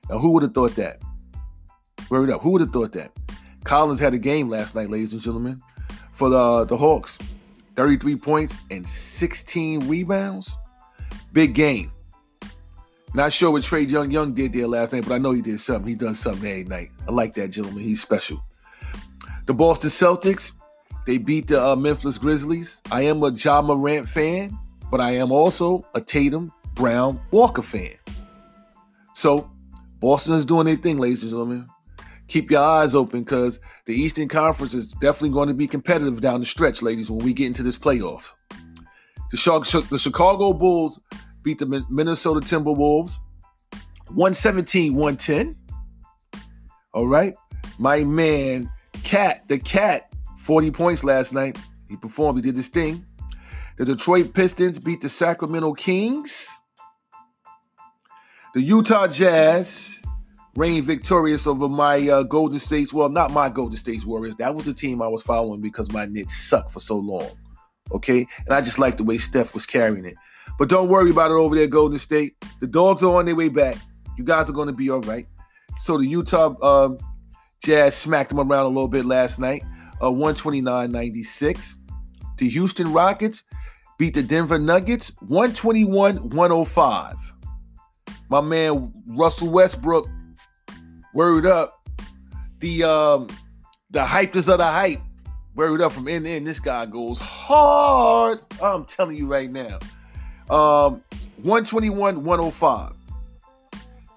Now, 0.10 0.18
who 0.18 0.32
would 0.32 0.44
have 0.44 0.54
thought 0.54 0.76
that? 0.76 1.02
Word 2.10 2.30
up. 2.30 2.42
Who 2.42 2.52
would 2.52 2.62
have 2.62 2.72
thought 2.72 2.94
that? 2.94 3.12
Collins 3.64 4.00
had 4.00 4.14
a 4.14 4.18
game 4.18 4.50
last 4.50 4.74
night, 4.74 4.90
ladies 4.90 5.14
and 5.14 5.22
gentlemen, 5.22 5.62
for 6.12 6.30
the, 6.30 6.66
the 6.66 6.78
Hawks. 6.78 7.20
33 7.76 8.16
points 8.18 8.56
and 8.72 8.88
16 8.88 9.88
rebounds. 9.88 10.58
Big 11.32 11.54
game. 11.54 11.92
Not 13.14 13.34
sure 13.34 13.52
what 13.52 13.64
Trae 13.64 13.90
Young 13.90 14.12
Young 14.12 14.34
did 14.34 14.54
there 14.54 14.68
last 14.68 14.94
night, 14.94 15.06
but 15.08 15.14
I 15.14 15.18
know 15.18 15.32
he 15.32 15.42
did 15.42 15.60
something. 15.60 15.88
He 15.88 15.96
done 15.96 16.14
something 16.14 16.50
every 16.50 16.64
night. 16.66 16.92
I 17.08 17.12
like 17.12 17.34
that 17.36 17.50
gentleman. 17.50 17.84
He's 17.84 18.02
special. 18.02 18.44
The 19.46 19.54
Boston 19.54 19.90
Celtics 19.90 20.52
They 21.06 21.18
beat 21.18 21.48
the 21.48 21.63
uh, 21.63 21.75
Memphis 21.75 22.18
Grizzlies. 22.18 22.82
I 22.91 23.03
am 23.03 23.24
a 23.24 23.32
Ja 23.32 23.62
Morant 23.62 24.08
fan, 24.08 24.58
but 24.91 25.01
I 25.01 25.12
am 25.12 25.32
also 25.32 25.86
a 25.96 26.01
Tatum, 26.01 26.51
Brown, 26.75 27.20
Walker 27.32 27.62
fan. 27.62 27.96
So 29.13 29.50
Boston 30.00 30.36
is 30.36 30.46
doing 30.46 30.65
their 30.65 30.75
thing, 30.75 30.98
ladies 30.98 31.24
and 31.24 31.32
gentlemen. 31.32 31.68
Keep 32.27 32.51
your 32.51 32.62
eyes 32.63 32.94
open 32.94 33.22
because 33.22 33.60
the 33.86 33.94
Eastern 33.94 34.27
Conference 34.27 34.74
is 34.74 34.94
definitely 34.94 35.32
going 35.32 35.48
to 35.48 35.53
be 35.53 35.68
competitive 35.68 36.22
down 36.22 36.39
the 36.39 36.46
stretch, 36.46 36.82
ladies, 36.82 37.10
when 37.10 37.25
we 37.25 37.34
get 37.34 37.48
into 37.48 37.63
this 37.63 37.77
playoff. 37.77 38.32
The, 39.32 39.88
the 39.89 39.98
Chicago 39.98 40.53
Bulls 40.53 41.00
beat 41.44 41.58
the 41.58 41.86
Minnesota 41.89 42.39
Timberwolves 42.39 43.18
117 44.10 44.94
110. 44.96 45.56
All 46.94 47.08
right. 47.08 47.34
My 47.77 48.03
man, 48.03 48.70
Cat, 49.03 49.48
the 49.48 49.58
Cat, 49.58 50.09
40 50.50 50.72
points 50.72 51.03
last 51.03 51.32
night. 51.32 51.60
He 51.88 51.96
performed, 51.96 52.39
he 52.39 52.41
did 52.41 52.58
his 52.58 52.70
thing. 52.70 53.06
The 53.77 53.86
Detroit 53.86 54.34
Pistons 54.34 54.79
beat 54.79 55.00
the 55.00 55.08
Sacramento 55.08 55.74
Kings. 55.74 56.50
The 58.56 58.62
Utah 58.62 59.06
Jazz 59.06 60.01
reigned 60.56 60.86
victorious 60.86 61.46
over 61.46 61.70
my 61.70 62.10
uh, 62.10 62.24
Golden 62.24 62.58
States. 62.58 62.91
Well, 62.91 63.10
not 63.10 63.32
my 63.32 63.50
Golden 63.50 63.77
States 63.77 64.08
Warriors. 64.08 64.34
That 64.38 64.56
was 64.56 64.65
the 64.65 64.74
team 64.74 65.03
I 65.03 65.08
was 65.08 65.22
following 65.22 65.62
because 65.62 65.91
my 65.91 66.08
Knicks 66.08 66.50
sucked 66.50 66.72
for 66.72 66.79
so 66.79 66.98
long. 66.98 67.29
Okay? 67.91 68.25
And 68.46 68.51
I 68.56 68.62
just 68.62 68.79
liked 68.79 68.98
the 68.98 69.03
way 69.03 69.20
Steph 69.20 69.53
was 69.53 69.68
carrying 69.68 70.03
it. 70.03 70.15
But 70.58 70.68
don't 70.68 70.89
worry 70.89 71.12
about 71.12 71.29
it 71.29 71.36
over 71.36 71.53
there, 71.53 71.68
Golden 71.68 72.00
State. 72.00 72.34
The 72.60 72.65
dogs 72.65 73.03
are 73.03 73.15
on 73.18 73.25
their 73.25 73.36
way 73.36 73.50
back. 73.50 73.77
You 74.18 74.24
guys 74.24 74.50
are 74.50 74.53
going 74.53 74.65
to 74.65 74.74
be 74.74 74.89
all 74.89 75.01
right. 75.01 75.27
So 75.77 76.00
the 76.00 76.08
Utah 76.08 76.56
uh, 76.60 76.96
Jazz 77.63 77.96
smacked 77.96 78.32
them 78.32 78.39
around 78.39 78.65
a 78.65 78.70
little 78.70 78.88
bit 78.88 79.06
last 79.06 79.38
night, 79.38 79.63
uh, 80.03 80.12
129 80.12 80.91
96. 80.91 81.75
The 82.38 82.50
Houston 82.50 82.94
Rockets 82.94 83.44
beat 83.98 84.13
the 84.13 84.24
Denver 84.24 84.58
Nuggets 84.58 85.12
121 85.20 86.29
105. 86.29 87.34
My 88.29 88.41
man 88.41 88.94
Russell 89.08 89.50
Westbrook, 89.50 90.08
word 91.13 91.46
up. 91.46 91.75
The 92.60 92.84
um, 92.84 93.27
the 93.91 94.01
hypest 94.01 94.51
of 94.51 94.60
the 94.60 94.68
hype, 94.68 95.01
word 95.56 95.82
up 95.82 95.91
from 95.91 96.08
end 96.08 96.25
to 96.25 96.32
end. 96.32 96.46
This 96.46 96.60
guy 96.60 96.86
goes 96.86 97.20
hard. 97.20 98.39
I'm 98.62 98.86
telling 98.86 99.18
you 99.18 99.27
right 99.27 99.51
now. 99.51 99.79
Um, 100.50 101.03
121 101.41 102.24
105. 102.24 102.99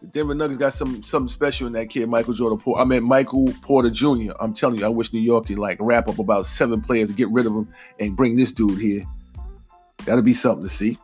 The 0.03 0.09
Denver 0.09 0.35
Nuggets 0.35 0.59
got 0.59 0.73
some 0.73 1.01
something 1.01 1.29
special 1.29 1.69
in 1.69 1.75
that 1.75 1.89
kid, 1.89 2.09
Michael 2.09 2.35
Jordan 2.35 2.59
Porter. 2.59 2.83
I 2.83 2.85
mean 2.85 3.05
Michael 3.05 3.47
Porter 3.63 3.89
Jr. 3.89 4.33
I'm 4.41 4.53
telling 4.53 4.81
you, 4.81 4.85
I 4.85 4.89
wish 4.89 5.13
New 5.13 5.21
York 5.21 5.47
could 5.47 5.61
like 5.61 5.79
wrap 5.81 6.09
up 6.09 6.19
about 6.19 6.47
seven 6.47 6.81
players 6.81 7.09
and 7.09 7.17
get 7.17 7.29
rid 7.31 7.47
of 7.47 7.55
them 7.55 7.69
and 8.01 8.17
bring 8.17 8.37
this 8.37 8.51
dude 8.51 8.81
here. 8.81 9.05
That'll 10.05 10.23
be 10.23 10.33
something 10.33 10.65
to 10.65 10.71
see. 10.71 10.99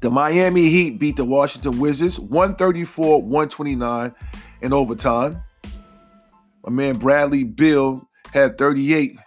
The 0.00 0.08
Miami 0.08 0.70
Heat 0.70 0.98
beat 0.98 1.16
the 1.16 1.26
Washington 1.26 1.78
Wizards 1.78 2.18
134 2.18 3.20
129 3.20 4.14
in 4.62 4.72
overtime. 4.72 5.42
My 6.64 6.72
man 6.72 6.96
Bradley 6.96 7.44
Beal 7.44 8.08
had 8.32 8.56
38 8.56 9.18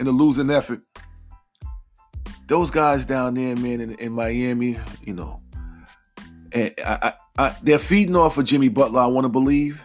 in 0.00 0.06
the 0.06 0.12
losing 0.12 0.50
effort. 0.50 0.80
Those 2.48 2.72
guys 2.72 3.06
down 3.06 3.34
there, 3.34 3.54
man, 3.54 3.80
in, 3.80 3.94
in 3.94 4.12
Miami, 4.12 4.78
you 5.04 5.14
know, 5.14 5.40
and 6.52 6.74
I, 6.84 7.14
I, 7.36 7.56
they're 7.62 7.78
feeding 7.78 8.14
off 8.14 8.38
of 8.38 8.44
Jimmy 8.44 8.68
Butler, 8.68 9.00
I 9.00 9.06
want 9.06 9.24
to 9.24 9.28
believe, 9.28 9.82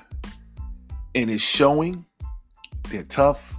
and 1.16 1.32
it's 1.32 1.42
showing. 1.42 2.06
They're 2.90 3.04
tough, 3.04 3.56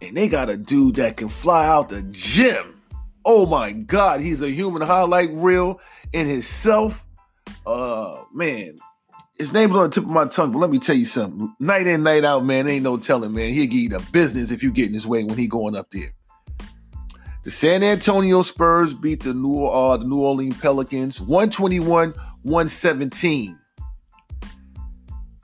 and 0.00 0.16
they 0.16 0.28
got 0.28 0.50
a 0.50 0.56
dude 0.56 0.96
that 0.96 1.16
can 1.16 1.28
fly 1.28 1.66
out 1.66 1.88
the 1.88 2.02
gym. 2.02 2.80
Oh 3.24 3.46
my 3.46 3.72
God, 3.72 4.20
he's 4.20 4.42
a 4.42 4.50
human 4.50 4.82
highlight 4.82 5.30
reel 5.32 5.80
in 6.12 6.26
himself. 6.26 7.04
Uh, 7.66 8.24
man, 8.32 8.76
his 9.36 9.52
name's 9.52 9.76
on 9.76 9.84
the 9.84 9.90
tip 9.90 10.04
of 10.04 10.10
my 10.10 10.26
tongue, 10.26 10.50
but 10.50 10.58
let 10.58 10.70
me 10.70 10.80
tell 10.80 10.96
you 10.96 11.04
something. 11.04 11.54
Night 11.60 11.86
in, 11.86 12.02
night 12.02 12.24
out, 12.24 12.44
man, 12.44 12.66
ain't 12.66 12.82
no 12.82 12.96
telling, 12.96 13.32
man. 13.32 13.52
He'll 13.52 13.66
give 13.66 13.74
you 13.74 13.88
the 13.90 14.04
business 14.10 14.50
if 14.50 14.64
you 14.64 14.72
get 14.72 14.88
in 14.88 14.94
his 14.94 15.06
way 15.06 15.22
when 15.22 15.38
he 15.38 15.46
going 15.46 15.76
up 15.76 15.90
there. 15.92 16.12
The 17.44 17.52
San 17.52 17.82
Antonio 17.82 18.42
Spurs 18.42 18.94
beat 18.94 19.22
the 19.22 19.32
New, 19.32 19.66
uh, 19.66 19.96
the 19.96 20.06
New 20.06 20.20
Orleans 20.20 20.58
Pelicans 20.60 21.20
121 21.20 22.12
117. 22.48 23.58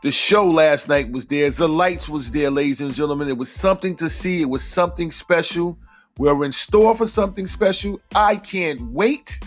The 0.02 0.10
show 0.10 0.46
last 0.46 0.88
night 0.88 1.10
was 1.12 1.26
there. 1.26 1.50
The 1.50 1.68
lights 1.68 2.08
was 2.08 2.30
there, 2.30 2.50
ladies 2.50 2.80
and 2.80 2.92
gentlemen. 2.92 3.28
It 3.28 3.38
was 3.38 3.50
something 3.50 3.96
to 3.96 4.08
see. 4.08 4.42
It 4.42 4.48
was 4.48 4.62
something 4.62 5.10
special. 5.10 5.78
We're 6.18 6.44
in 6.44 6.52
store 6.52 6.94
for 6.94 7.06
something 7.06 7.46
special. 7.46 8.00
I 8.14 8.36
can't 8.36 8.90
wait. 8.92 9.38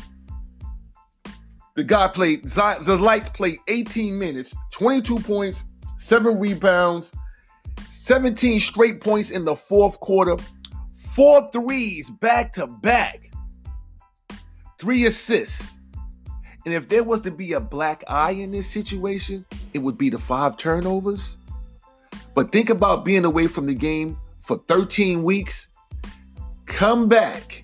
The 1.76 1.84
guy 1.84 2.08
played, 2.08 2.48
the 2.48 2.98
lights 3.00 3.30
played 3.30 3.60
18 3.68 4.18
minutes, 4.18 4.54
22 4.72 5.20
points, 5.20 5.64
7 6.00 6.40
rebounds, 6.40 7.14
17 7.88 8.60
straight 8.60 9.00
points 9.00 9.30
in 9.30 9.46
the 9.46 9.56
fourth 9.56 10.00
quarter. 10.00 10.38
Four 10.96 11.50
threes 11.52 12.10
back 12.10 12.54
to 12.54 12.66
back. 12.68 13.32
Three 14.80 15.06
assists. 15.06 15.77
And 16.68 16.74
if 16.74 16.90
there 16.90 17.02
was 17.02 17.22
to 17.22 17.32
be 17.32 17.54
a 17.54 17.62
black 17.62 18.04
eye 18.10 18.32
in 18.32 18.52
this 18.52 18.70
situation, 18.70 19.46
it 19.74 19.80
would 19.80 19.98
be 19.98 20.10
the 20.10 20.18
five 20.18 20.58
turnovers. 20.58 21.38
But 22.36 22.52
think 22.52 22.70
about 22.70 23.06
being 23.06 23.24
away 23.24 23.48
from 23.48 23.68
the 23.68 23.74
game 23.74 24.18
for 24.42 24.58
13 24.58 25.24
weeks. 25.24 25.70
Come 26.66 27.08
back. 27.08 27.64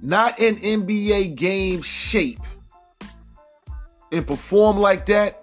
Not 0.00 0.40
in 0.40 0.54
NBA 0.56 1.34
game 1.34 1.82
shape. 1.82 2.40
And 4.10 4.26
perform 4.26 4.78
like 4.78 5.04
that 5.04 5.42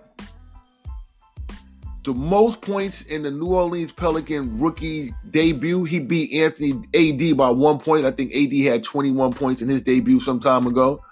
the 2.04 2.16
most 2.16 2.64
points 2.64 3.04
in 3.04 3.22
the 3.22 3.30
New 3.30 3.54
Orleans 3.54 3.92
Pelican 3.92 4.60
rookie 4.60 5.14
debut. 5.30 5.84
He 5.84 6.00
beat 6.00 6.34
Anthony 6.34 6.72
AD 6.96 7.38
by 7.38 7.52
one 7.52 7.78
point. 7.78 8.06
I 8.06 8.10
think 8.10 8.34
AD 8.34 8.54
had 8.64 8.84
21 8.84 9.34
points 9.34 9.62
in 9.62 9.70
his 9.70 9.84
debut 9.84 10.20
some 10.20 10.40
time 10.40 10.66
ago. 10.66 11.04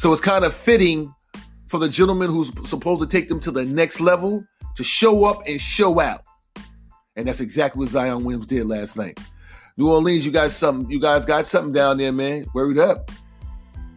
So 0.00 0.10
it's 0.12 0.20
kind 0.22 0.46
of 0.46 0.54
fitting 0.54 1.14
for 1.66 1.78
the 1.78 1.86
gentleman 1.86 2.30
who's 2.30 2.50
supposed 2.66 3.02
to 3.02 3.06
take 3.06 3.28
them 3.28 3.38
to 3.40 3.50
the 3.50 3.66
next 3.66 4.00
level 4.00 4.42
to 4.76 4.82
show 4.82 5.26
up 5.26 5.42
and 5.46 5.60
show 5.60 6.00
out. 6.00 6.22
And 7.16 7.28
that's 7.28 7.40
exactly 7.40 7.80
what 7.80 7.90
Zion 7.90 8.24
Williams 8.24 8.46
did 8.46 8.66
last 8.66 8.96
night. 8.96 9.20
New 9.76 9.90
Orleans, 9.90 10.24
you 10.24 10.32
got 10.32 10.52
something, 10.52 10.90
you 10.90 10.98
guys 10.98 11.26
got 11.26 11.44
something 11.44 11.74
down 11.74 11.98
there, 11.98 12.12
man. 12.12 12.46
Worried 12.54 12.78
up. 12.78 13.10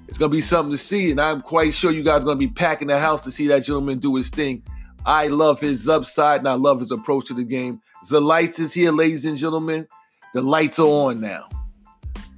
It's 0.10 0.18
gonna 0.18 0.28
be 0.28 0.42
something 0.42 0.74
to 0.74 0.78
see, 0.78 1.10
and 1.10 1.22
I'm 1.22 1.40
quite 1.40 1.74
sure 1.74 1.90
you 1.90 2.04
guys 2.04 2.24
are 2.24 2.26
gonna 2.26 2.36
be 2.36 2.50
packing 2.50 2.90
the 2.90 3.00
house 3.00 3.24
to 3.24 3.32
see 3.32 3.48
that 3.48 3.64
gentleman 3.64 4.00
do 4.00 4.14
his 4.18 4.30
thing 4.30 4.62
I 5.06 5.28
love 5.28 5.62
his 5.62 5.88
upside 5.88 6.40
and 6.40 6.50
I 6.50 6.56
love 6.56 6.82
his 6.82 6.92
approach 6.92 7.28
to 7.28 7.34
the 7.34 7.46
game. 7.46 7.80
The 8.10 8.20
lights 8.20 8.60
is 8.60 8.74
here, 8.74 8.92
ladies 8.92 9.24
and 9.24 9.38
gentlemen. 9.38 9.88
The 10.34 10.42
lights 10.42 10.80
are 10.80 10.86
on 10.86 11.22
now. 11.22 11.48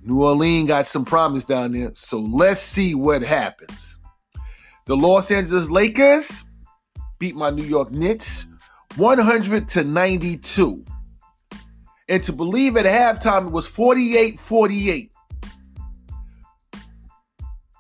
New 0.06 0.24
Orleans 0.24 0.68
got 0.68 0.86
some 0.86 1.04
promise 1.04 1.46
down 1.46 1.72
there, 1.72 1.92
so 1.96 2.20
let's 2.20 2.62
see 2.62 2.94
what 2.94 3.24
happens. 3.24 3.98
The 4.86 4.96
Los 4.96 5.32
Angeles 5.32 5.72
Lakers 5.72 6.46
beat 7.18 7.36
my 7.36 7.50
New 7.50 7.64
York 7.64 7.92
Knicks 7.92 8.46
100 8.98 9.68
to 9.70 9.84
92. 9.84 10.86
And 12.08 12.22
to 12.22 12.32
believe 12.32 12.78
at 12.78 12.86
halftime 12.86 13.48
it 13.48 13.52
was 13.52 13.66
48 13.66 14.40
48. 14.40 15.12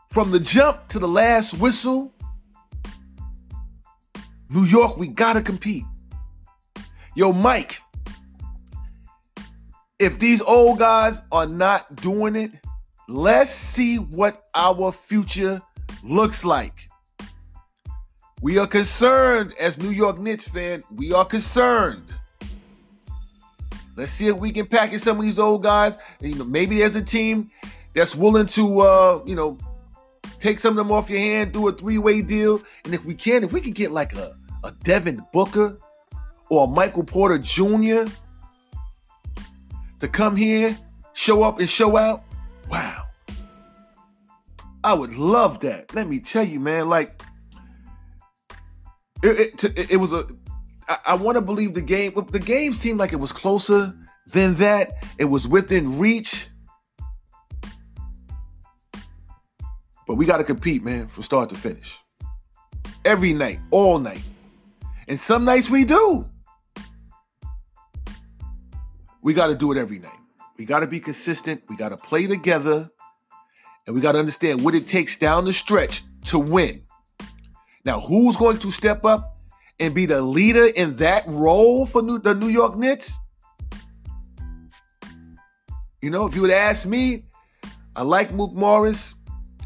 From 0.09 0.31
the 0.31 0.39
jump 0.39 0.87
to 0.87 0.97
the 0.97 1.07
last 1.07 1.53
whistle, 1.59 2.11
New 4.49 4.63
York, 4.63 4.97
we 4.97 5.09
gotta 5.09 5.43
compete. 5.43 5.83
Yo, 7.15 7.31
Mike, 7.31 7.81
if 9.99 10.19
these 10.19 10.41
old 10.41 10.79
guys 10.79 11.21
are 11.31 11.45
not 11.45 11.95
doing 11.97 12.35
it, 12.35 12.51
let's 13.07 13.51
see 13.51 13.97
what 13.97 14.43
our 14.53 14.91
future 14.91 15.61
looks 16.03 16.43
like. 16.43 16.89
We 18.41 18.57
are 18.57 18.67
concerned 18.67 19.53
as 19.59 19.77
New 19.79 19.89
York 19.89 20.19
Knicks 20.19 20.47
fan. 20.47 20.83
We 20.93 21.13
are 21.13 21.25
concerned. 21.25 22.03
Let's 23.95 24.11
see 24.11 24.27
if 24.27 24.35
we 24.35 24.51
can 24.51 24.67
package 24.67 25.01
some 25.01 25.17
of 25.17 25.23
these 25.23 25.39
old 25.39 25.63
guys. 25.63 25.97
And, 26.19 26.29
you 26.29 26.35
know, 26.35 26.43
maybe 26.43 26.79
there's 26.79 26.97
a 26.97 27.01
team 27.01 27.49
that's 27.93 28.13
willing 28.13 28.45
to, 28.47 28.81
uh, 28.81 29.23
you 29.25 29.35
know, 29.35 29.57
take 30.39 30.59
some 30.59 30.71
of 30.71 30.75
them 30.75 30.91
off 30.91 31.09
your 31.09 31.19
hand, 31.19 31.53
do 31.53 31.67
a 31.69 31.71
three-way 31.71 32.21
deal, 32.21 32.61
and 32.83 32.93
if 32.93 33.05
we 33.05 33.15
can, 33.15 33.43
if 33.43 33.53
we 33.53 33.61
can 33.61 33.71
get 33.71 33.91
like 33.91 34.13
a, 34.15 34.35
a 34.65 34.71
Devin 34.83 35.25
Booker 35.31 35.79
or 36.49 36.65
a 36.65 36.67
Michael 36.67 37.05
Porter 37.05 37.37
Jr. 37.37 38.03
to 39.99 40.07
come 40.07 40.35
here, 40.35 40.77
show 41.13 41.43
up 41.43 41.59
and 41.59 41.69
show 41.69 41.97
out, 41.97 42.23
wow. 42.69 43.03
I 44.83 44.93
would 44.93 45.15
love 45.15 45.61
that. 45.61 45.93
Let 45.95 46.07
me 46.07 46.19
tell 46.19 46.43
you, 46.43 46.59
man, 46.59 46.89
like 46.89 47.21
it, 49.23 49.63
it, 49.63 49.91
it 49.91 49.97
was 49.97 50.13
a 50.13 50.27
I, 50.87 50.97
I 51.07 51.15
want 51.15 51.35
to 51.35 51.41
believe 51.41 51.73
the 51.73 51.81
game. 51.81 52.13
The 52.31 52.39
game 52.39 52.73
seemed 52.73 52.99
like 52.99 53.13
it 53.13 53.19
was 53.19 53.31
closer 53.31 53.93
than 54.27 54.55
that. 54.55 55.03
It 55.17 55.25
was 55.25 55.47
within 55.47 55.99
reach. 55.99 56.49
But 60.07 60.15
we 60.15 60.25
got 60.25 60.37
to 60.37 60.43
compete, 60.43 60.83
man, 60.83 61.07
from 61.07 61.23
start 61.23 61.49
to 61.49 61.55
finish. 61.55 61.99
Every 63.03 63.33
night, 63.33 63.59
all 63.71 63.97
night. 63.97 64.23
And 65.07 65.19
some 65.19 65.45
nights 65.45 65.69
we 65.69 65.85
do. 65.85 66.29
We 69.25 69.33
got 69.33 69.47
to 69.47 69.55
do 69.55 69.71
it 69.71 69.77
every 69.79 69.97
night. 69.97 70.19
We 70.55 70.65
got 70.65 70.81
to 70.81 70.87
be 70.87 70.99
consistent. 70.99 71.63
We 71.67 71.75
got 71.75 71.89
to 71.89 71.97
play 71.97 72.27
together. 72.27 72.91
And 73.87 73.95
we 73.95 73.99
got 73.99 74.11
to 74.11 74.19
understand 74.19 74.63
what 74.63 74.75
it 74.75 74.87
takes 74.87 75.17
down 75.17 75.45
the 75.45 75.51
stretch 75.51 76.03
to 76.25 76.37
win. 76.37 76.83
Now, 77.83 78.01
who's 78.01 78.37
going 78.37 78.59
to 78.59 78.69
step 78.69 79.03
up 79.03 79.35
and 79.79 79.95
be 79.95 80.05
the 80.05 80.21
leader 80.21 80.67
in 80.67 80.97
that 80.97 81.23
role 81.25 81.87
for 81.87 82.03
New, 82.03 82.19
the 82.19 82.35
New 82.35 82.49
York 82.49 82.77
Knicks? 82.77 83.17
You 86.03 86.11
know, 86.11 86.27
if 86.27 86.35
you 86.35 86.43
would 86.43 86.51
ask 86.51 86.85
me, 86.85 87.25
I 87.95 88.03
like 88.03 88.31
Mook 88.31 88.53
Morris. 88.53 89.15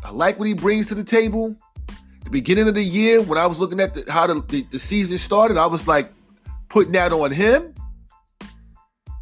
I 0.05 0.11
like 0.11 0.39
what 0.39 0.47
he 0.47 0.53
brings 0.53 0.87
to 0.87 0.95
the 0.95 1.03
table. 1.03 1.53
The 2.23 2.29
beginning 2.29 2.69
of 2.69 2.75
the 2.75 2.83
year, 2.83 3.21
when 3.21 3.37
I 3.37 3.45
was 3.45 3.59
looking 3.59 3.81
at 3.81 3.93
the, 3.93 4.09
how 4.09 4.25
the, 4.25 4.39
the, 4.39 4.61
the 4.71 4.79
season 4.79 5.17
started, 5.17 5.57
I 5.57 5.65
was 5.65 5.85
like 5.85 6.13
putting 6.69 6.93
that 6.93 7.11
on 7.11 7.31
him. 7.31 7.73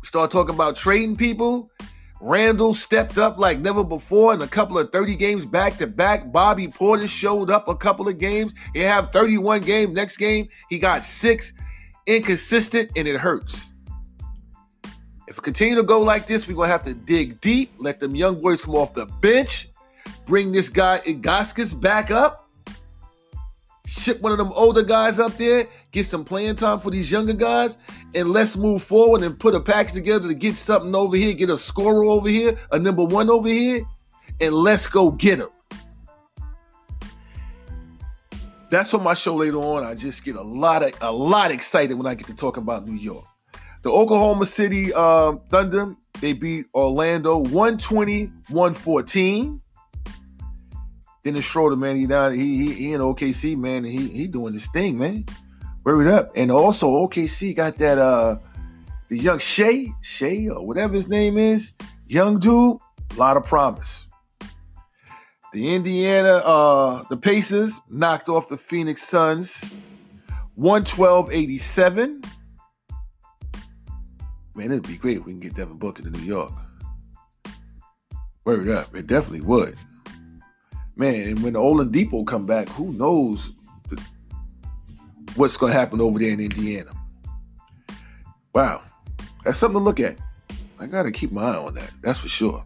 We 0.08 0.10
started 0.10 0.32
talking 0.32 0.56
about 0.56 0.78
trading 0.78 1.18
people. 1.18 1.70
Randle 2.22 2.74
stepped 2.74 3.18
up 3.18 3.38
like 3.38 3.60
never 3.60 3.84
before 3.84 4.34
in 4.34 4.42
a 4.42 4.48
couple 4.48 4.80
of 4.80 4.90
30 4.94 5.18
games 5.18 5.46
back 5.46 5.76
to 5.80 5.86
back. 5.86 6.32
Bobby 6.32 6.70
Portis 6.70 7.10
showed 7.10 7.50
up 7.52 7.68
a 7.68 7.76
couple 7.76 8.08
of 8.08 8.18
games. 8.18 8.54
He 8.74 8.80
have 8.80 9.12
31 9.12 9.64
game. 9.64 9.94
Next 9.94 10.16
game, 10.16 10.48
he 10.70 10.80
got 10.80 11.04
six. 11.04 11.52
Inconsistent, 12.06 12.92
and 12.96 13.06
it 13.06 13.18
hurts. 13.18 13.74
If 15.28 15.36
we 15.36 15.42
continue 15.42 15.76
to 15.76 15.84
go 15.84 16.00
like 16.00 16.26
this, 16.26 16.48
we're 16.48 16.56
gonna 16.56 16.70
have 16.70 16.84
to 16.84 16.94
dig 16.94 17.42
deep, 17.42 17.74
let 17.78 18.00
them 18.00 18.16
young 18.16 18.42
boys 18.42 18.62
come 18.62 18.76
off 18.76 18.94
the 18.94 19.08
bench, 19.08 19.68
bring 20.26 20.54
this 20.54 20.70
guy 20.70 21.02
Ilgauskas 21.06 21.82
back 21.82 22.12
up, 22.12 22.47
ship 23.88 24.22
one 24.22 24.34
of 24.34 24.38
them 24.38 24.52
older 24.54 24.84
guys 24.84 25.18
up 25.18 25.38
there, 25.38 25.68
get 25.92 26.06
some 26.06 26.26
playing 26.26 26.56
time 26.56 26.78
for 26.78 26.92
these 26.92 27.10
younger 27.10 27.34
guys, 27.34 27.78
and 28.14 28.30
let's 28.32 28.58
move 28.58 28.84
forward 28.84 29.24
and 29.24 29.40
put 29.40 29.56
a 29.56 29.62
package 29.62 29.94
together 29.94 30.28
to 30.28 30.34
get 30.34 30.58
something 30.58 30.94
over 30.94 31.16
here, 31.16 31.34
get 31.34 31.50
a 31.50 31.58
scorer 31.58 32.04
over 32.04 32.28
here, 32.28 32.58
a 32.72 32.78
number 32.78 33.04
one 33.04 33.30
over 33.30 33.48
here, 33.48 33.86
and 34.42 34.54
let's 34.54 34.88
go 34.88 35.12
get 35.12 35.40
him. 35.40 35.48
That's 38.70 38.92
what 38.92 39.02
my 39.02 39.14
show 39.14 39.36
later 39.36 39.60
on. 39.60 39.86
I 39.86 39.96
just 39.96 40.26
get 40.26 40.36
a 40.36 40.42
lot 40.42 40.84
of 40.84 40.94
a 41.00 41.12
lot 41.12 41.52
excited 41.52 41.94
when 41.94 42.06
I 42.06 42.16
get 42.16 42.28
to 42.28 42.36
talk 42.36 42.58
about 42.58 42.86
New 42.86 42.98
York. 42.98 43.24
The 43.84 43.90
Oklahoma 43.90 44.46
City 44.46 44.92
uh, 44.94 45.38
Thunder, 45.50 45.96
they 46.20 46.34
beat 46.34 46.66
Orlando 46.76 47.38
120 47.38 48.26
114. 48.50 49.62
Dennis 51.28 51.44
Schroeder, 51.44 51.76
man, 51.76 51.98
he 51.98 52.08
down, 52.08 52.32
he, 52.32 52.56
he, 52.56 52.72
he 52.72 52.94
in 52.94 53.02
OKC, 53.02 53.58
man, 53.58 53.84
he 53.84 54.08
he 54.08 54.28
doing 54.28 54.54
this 54.54 54.70
thing, 54.70 54.98
man. 54.98 55.26
Word 55.84 56.08
up. 56.08 56.32
And 56.38 56.50
also 56.50 56.88
OKC 57.06 57.54
got 57.54 57.78
that 57.80 57.98
uh 57.98 58.38
the 59.10 59.18
young 59.18 59.38
Shai, 59.38 59.88
Shai, 60.02 60.48
or 60.50 60.66
whatever 60.66 60.94
his 60.94 61.10
name 61.10 61.38
is, 61.38 61.74
young 62.08 62.40
dude, 62.40 62.78
a 63.12 63.20
lot 63.20 63.36
of 63.36 63.44
promise. 63.44 64.08
The 65.52 65.76
Indiana, 65.76 66.36
uh, 66.46 67.04
the 67.10 67.18
Pacers 67.18 67.78
knocked 67.90 68.30
off 68.30 68.48
the 68.48 68.56
Phoenix 68.56 69.04
Suns 69.04 69.66
112-87. 70.58 72.26
Man, 74.56 74.72
it'd 74.72 74.88
be 74.88 74.96
great 74.96 75.18
if 75.18 75.26
we 75.26 75.34
can 75.34 75.42
get 75.42 75.56
Devin 75.56 75.76
Booker 75.76 76.04
to 76.04 76.10
New 76.10 76.24
York. 76.24 76.54
Word 78.46 78.70
up. 78.70 78.96
It 78.96 79.08
definitely 79.08 79.42
would. 79.42 79.76
Man, 80.98 81.30
and 81.30 81.44
when 81.44 81.54
the 81.54 81.60
Dipo 81.60 82.26
come 82.26 82.46
back, 82.46 82.68
who 82.70 82.92
knows 82.92 83.54
the, 83.88 84.02
what's 85.36 85.56
going 85.56 85.72
to 85.72 85.80
happen 85.80 86.02
over 86.02 86.18
there 86.18 86.32
in 86.32 86.40
Indiana. 86.40 86.92
Wow. 88.54 88.82
That's 89.44 89.60
something 89.60 89.80
to 89.80 89.84
look 89.84 90.00
at. 90.00 90.18
I 90.80 90.88
got 90.88 91.04
to 91.04 91.12
keep 91.12 91.32
my 91.32 91.44
eye 91.44 91.58
on 91.58 91.76
that. 91.76 91.92
That's 92.02 92.20
for 92.20 92.28
sure. 92.28 92.66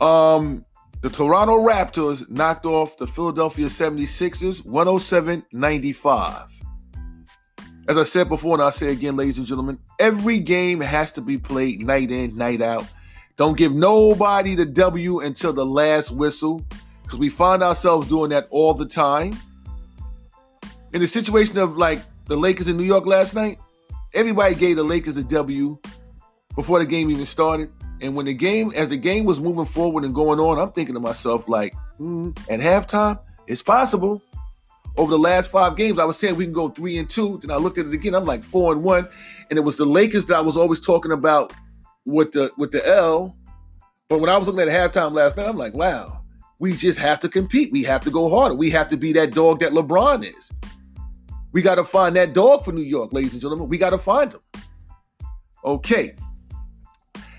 Um, 0.00 0.64
the 1.02 1.10
Toronto 1.10 1.58
Raptors 1.58 2.28
knocked 2.28 2.66
off 2.66 2.96
the 2.96 3.06
Philadelphia 3.06 3.66
76ers 3.66 4.64
107 4.64 5.44
95. 5.52 6.48
As 7.88 7.98
I 7.98 8.02
said 8.04 8.28
before, 8.28 8.54
and 8.54 8.62
I'll 8.62 8.70
say 8.70 8.92
again, 8.92 9.16
ladies 9.16 9.38
and 9.38 9.46
gentlemen, 9.46 9.78
every 9.98 10.38
game 10.38 10.80
has 10.80 11.12
to 11.12 11.20
be 11.20 11.38
played 11.38 11.84
night 11.84 12.10
in, 12.10 12.36
night 12.36 12.62
out. 12.62 12.86
Don't 13.36 13.56
give 13.56 13.74
nobody 13.74 14.54
the 14.54 14.66
W 14.66 15.20
until 15.20 15.52
the 15.52 15.66
last 15.66 16.12
whistle, 16.12 16.64
because 17.12 17.20
we 17.20 17.28
find 17.28 17.62
ourselves 17.62 18.08
doing 18.08 18.30
that 18.30 18.48
all 18.48 18.72
the 18.72 18.86
time. 18.86 19.36
In 20.94 21.02
the 21.02 21.06
situation 21.06 21.58
of 21.58 21.76
like 21.76 22.00
the 22.24 22.34
Lakers 22.34 22.68
in 22.68 22.78
New 22.78 22.84
York 22.84 23.04
last 23.04 23.34
night, 23.34 23.58
everybody 24.14 24.54
gave 24.54 24.76
the 24.76 24.82
Lakers 24.82 25.18
a 25.18 25.24
W 25.24 25.78
before 26.56 26.78
the 26.78 26.86
game 26.86 27.10
even 27.10 27.26
started. 27.26 27.70
And 28.00 28.16
when 28.16 28.24
the 28.24 28.32
game, 28.32 28.72
as 28.74 28.88
the 28.88 28.96
game 28.96 29.26
was 29.26 29.40
moving 29.40 29.66
forward 29.66 30.04
and 30.04 30.14
going 30.14 30.40
on, 30.40 30.58
I'm 30.58 30.72
thinking 30.72 30.94
to 30.94 31.00
myself, 31.00 31.50
like, 31.50 31.74
mm, 32.00 32.34
at 32.48 32.60
halftime, 32.60 33.20
it's 33.46 33.60
possible 33.60 34.22
over 34.96 35.10
the 35.10 35.18
last 35.18 35.50
five 35.50 35.76
games, 35.76 35.98
I 35.98 36.06
was 36.06 36.18
saying 36.18 36.36
we 36.36 36.44
can 36.44 36.54
go 36.54 36.68
three 36.68 36.96
and 36.96 37.10
two. 37.10 37.40
Then 37.42 37.50
I 37.50 37.56
looked 37.56 37.76
at 37.76 37.84
it 37.84 37.92
again. 37.92 38.14
I'm 38.14 38.24
like 38.24 38.42
four 38.42 38.72
and 38.72 38.82
one, 38.82 39.06
and 39.50 39.58
it 39.58 39.62
was 39.62 39.76
the 39.76 39.84
Lakers 39.84 40.24
that 40.26 40.36
I 40.36 40.40
was 40.40 40.56
always 40.56 40.80
talking 40.80 41.12
about 41.12 41.52
with 42.06 42.32
the 42.32 42.50
with 42.56 42.70
the 42.70 42.86
L. 42.88 43.36
But 44.08 44.20
when 44.20 44.30
I 44.30 44.38
was 44.38 44.48
looking 44.48 44.62
at 44.62 44.68
halftime 44.68 45.12
last 45.12 45.36
night, 45.36 45.48
I'm 45.48 45.58
like, 45.58 45.74
wow, 45.74 46.21
we 46.62 46.74
just 46.74 46.96
have 47.00 47.18
to 47.18 47.28
compete. 47.28 47.72
We 47.72 47.82
have 47.82 48.02
to 48.02 48.10
go 48.10 48.30
harder. 48.30 48.54
We 48.54 48.70
have 48.70 48.86
to 48.88 48.96
be 48.96 49.12
that 49.14 49.32
dog 49.32 49.58
that 49.58 49.72
LeBron 49.72 50.22
is. 50.22 50.52
We 51.50 51.60
got 51.60 51.74
to 51.74 51.82
find 51.82 52.14
that 52.14 52.34
dog 52.34 52.64
for 52.64 52.70
New 52.70 52.84
York, 52.84 53.12
ladies 53.12 53.32
and 53.32 53.42
gentlemen. 53.42 53.68
We 53.68 53.78
got 53.78 53.90
to 53.90 53.98
find 53.98 54.32
him. 54.32 54.40
Okay. 55.64 56.14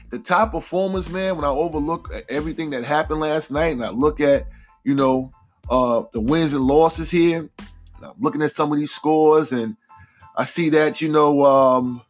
The 0.09 0.19
top 0.19 0.51
performers, 0.51 1.09
man, 1.09 1.37
when 1.37 1.45
I 1.45 1.51
overlook 1.51 2.13
everything 2.27 2.71
that 2.71 2.83
happened 2.83 3.21
last 3.21 3.49
night 3.49 3.71
and 3.71 3.85
I 3.85 3.91
look 3.91 4.19
at, 4.19 4.45
you 4.83 4.93
know, 4.93 5.31
uh, 5.69 6.03
the 6.11 6.19
wins 6.19 6.51
and 6.51 6.67
losses 6.67 7.09
here. 7.09 7.49
I'm 8.03 8.11
looking 8.19 8.41
at 8.41 8.51
some 8.51 8.73
of 8.73 8.77
these 8.77 8.91
scores, 8.91 9.53
and 9.53 9.77
I 10.35 10.43
see 10.43 10.67
that 10.71 10.99
you 10.99 11.07
know, 11.07 11.45
um, 11.45 12.01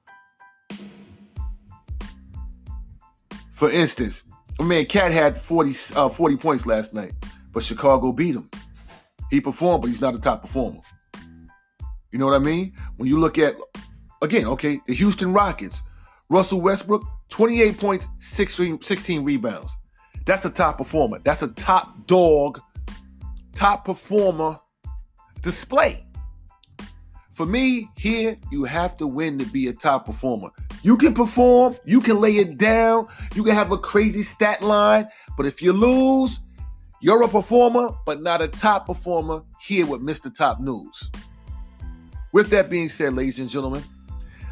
for 3.51 3.69
instance, 3.69 4.23
I 4.59 4.63
mean, 4.63 4.85
Cat 4.85 5.11
had 5.11 5.39
40, 5.39 5.95
uh, 5.95 6.09
40 6.09 6.37
points 6.37 6.65
last 6.65 6.93
night, 6.93 7.13
but 7.51 7.63
Chicago 7.63 8.11
beat 8.11 8.35
him. 8.35 8.49
He 9.29 9.41
performed, 9.41 9.81
but 9.81 9.87
he's 9.87 10.01
not 10.01 10.15
a 10.15 10.19
top 10.19 10.41
performer. 10.41 10.79
You 12.11 12.19
know 12.19 12.25
what 12.25 12.35
I 12.35 12.39
mean? 12.39 12.73
When 12.97 13.09
you 13.09 13.19
look 13.19 13.39
at, 13.39 13.55
again, 14.21 14.45
okay, 14.45 14.79
the 14.85 14.93
Houston 14.93 15.33
Rockets, 15.33 15.81
Russell 16.29 16.61
Westbrook, 16.61 17.03
28 17.29 17.77
points, 17.77 18.05
16, 18.19 18.81
16 18.81 19.23
rebounds. 19.23 19.75
That's 20.25 20.45
a 20.45 20.49
top 20.49 20.77
performer. 20.77 21.19
That's 21.23 21.41
a 21.41 21.47
top 21.49 22.05
dog 22.05 22.61
top 23.53 23.85
performer 23.85 24.59
display. 25.41 26.03
For 27.33 27.47
me, 27.47 27.89
here, 27.97 28.37
you 28.51 28.63
have 28.63 28.95
to 28.97 29.07
win 29.07 29.39
to 29.39 29.45
be 29.45 29.67
a 29.67 29.73
top 29.73 30.05
performer. 30.05 30.51
You 30.83 30.95
can 30.97 31.15
perform, 31.15 31.75
you 31.83 31.99
can 31.99 32.21
lay 32.21 32.37
it 32.37 32.59
down, 32.59 33.07
you 33.33 33.43
can 33.43 33.55
have 33.55 33.71
a 33.71 33.77
crazy 33.77 34.21
stat 34.21 34.61
line, 34.61 35.07
but 35.35 35.47
if 35.47 35.59
you 35.59 35.73
lose, 35.73 36.39
you're 37.01 37.23
a 37.23 37.27
performer, 37.27 37.89
but 38.05 38.21
not 38.21 38.43
a 38.43 38.47
top 38.47 38.85
performer 38.85 39.41
here 39.59 39.87
with 39.87 40.01
Mr. 40.01 40.33
Top 40.33 40.59
News. 40.59 41.09
With 42.33 42.51
that 42.51 42.69
being 42.69 42.87
said, 42.87 43.15
ladies 43.15 43.39
and 43.39 43.49
gentlemen, 43.49 43.83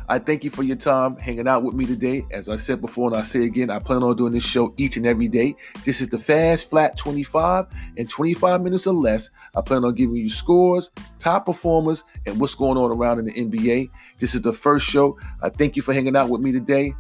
I 0.10 0.20
thank 0.20 0.44
you 0.44 0.50
for 0.50 0.64
your 0.64 0.76
time 0.76 1.18
hanging 1.18 1.48
out 1.48 1.64
with 1.64 1.74
me 1.74 1.86
today. 1.86 2.26
As 2.32 2.50
I 2.50 2.56
said 2.56 2.82
before, 2.82 3.08
and 3.08 3.16
I 3.16 3.22
say 3.22 3.44
again, 3.44 3.70
I 3.70 3.80
plan 3.80 4.04
on 4.04 4.16
doing 4.16 4.34
this 4.34 4.44
show 4.44 4.74
each 4.78 4.98
and 4.98 5.06
every 5.06 5.28
day. 5.28 5.56
This 5.86 6.02
is 6.02 6.10
the 6.10 6.20
Fast 6.20 6.70
Flat 6.70 6.98
25 6.98 7.68
and 7.98 8.10
25 8.10 8.62
minutes 8.62 8.88
or 8.88 8.94
less. 8.94 9.30
I 9.56 9.62
plan 9.62 9.86
on 9.86 9.96
giving 9.96 10.16
you 10.16 10.30
scores, 10.30 10.92
top 11.20 11.46
performers, 11.46 12.04
and 12.26 12.40
what's 12.40 12.56
going 12.56 12.78
on 12.78 12.92
around 12.92 13.20
in 13.20 13.26
the 13.26 13.34
NBA. 13.34 13.90
This 14.18 14.36
is 14.36 14.42
the 14.42 14.54
first 14.54 14.86
show. 14.86 15.18
I 15.42 15.50
thank 15.50 15.76
you 15.76 15.82
for 15.82 15.94
hanging 15.94 16.16
out 16.16 16.30
with 16.30 16.42
me 16.42 16.52
today. 16.52 16.94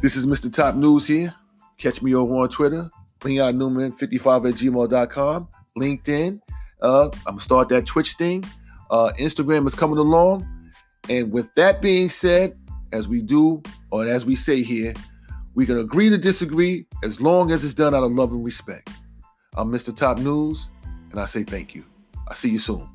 This 0.00 0.16
is 0.16 0.26
Mr. 0.26 0.52
Top 0.52 0.74
News 0.74 1.06
here. 1.06 1.34
Catch 1.78 2.02
me 2.02 2.14
over 2.14 2.34
on 2.36 2.48
Twitter, 2.48 2.90
Leon 3.24 3.58
Newman55 3.58 4.48
at 4.48 4.54
gmail.com, 4.54 5.48
LinkedIn. 5.76 6.40
Uh, 6.80 7.04
I'm 7.04 7.34
gonna 7.34 7.40
start 7.40 7.68
that 7.68 7.86
Twitch 7.86 8.14
thing. 8.14 8.44
Uh, 8.90 9.12
Instagram 9.18 9.66
is 9.66 9.74
coming 9.74 9.98
along. 9.98 10.46
And 11.08 11.32
with 11.32 11.52
that 11.54 11.82
being 11.82 12.10
said, 12.10 12.56
as 12.92 13.08
we 13.08 13.22
do, 13.22 13.62
or 13.90 14.06
as 14.06 14.24
we 14.24 14.36
say 14.36 14.62
here, 14.62 14.94
we 15.54 15.66
can 15.66 15.78
agree 15.78 16.08
to 16.10 16.18
disagree 16.18 16.86
as 17.02 17.20
long 17.20 17.50
as 17.50 17.64
it's 17.64 17.74
done 17.74 17.94
out 17.94 18.04
of 18.04 18.12
love 18.12 18.32
and 18.32 18.44
respect. 18.44 18.90
I'm 19.56 19.70
Mr. 19.70 19.94
Top 19.94 20.18
News, 20.18 20.68
and 21.10 21.20
I 21.20 21.26
say 21.26 21.42
thank 21.42 21.74
you. 21.74 21.84
I 22.28 22.34
see 22.34 22.50
you 22.50 22.58
soon. 22.58 22.88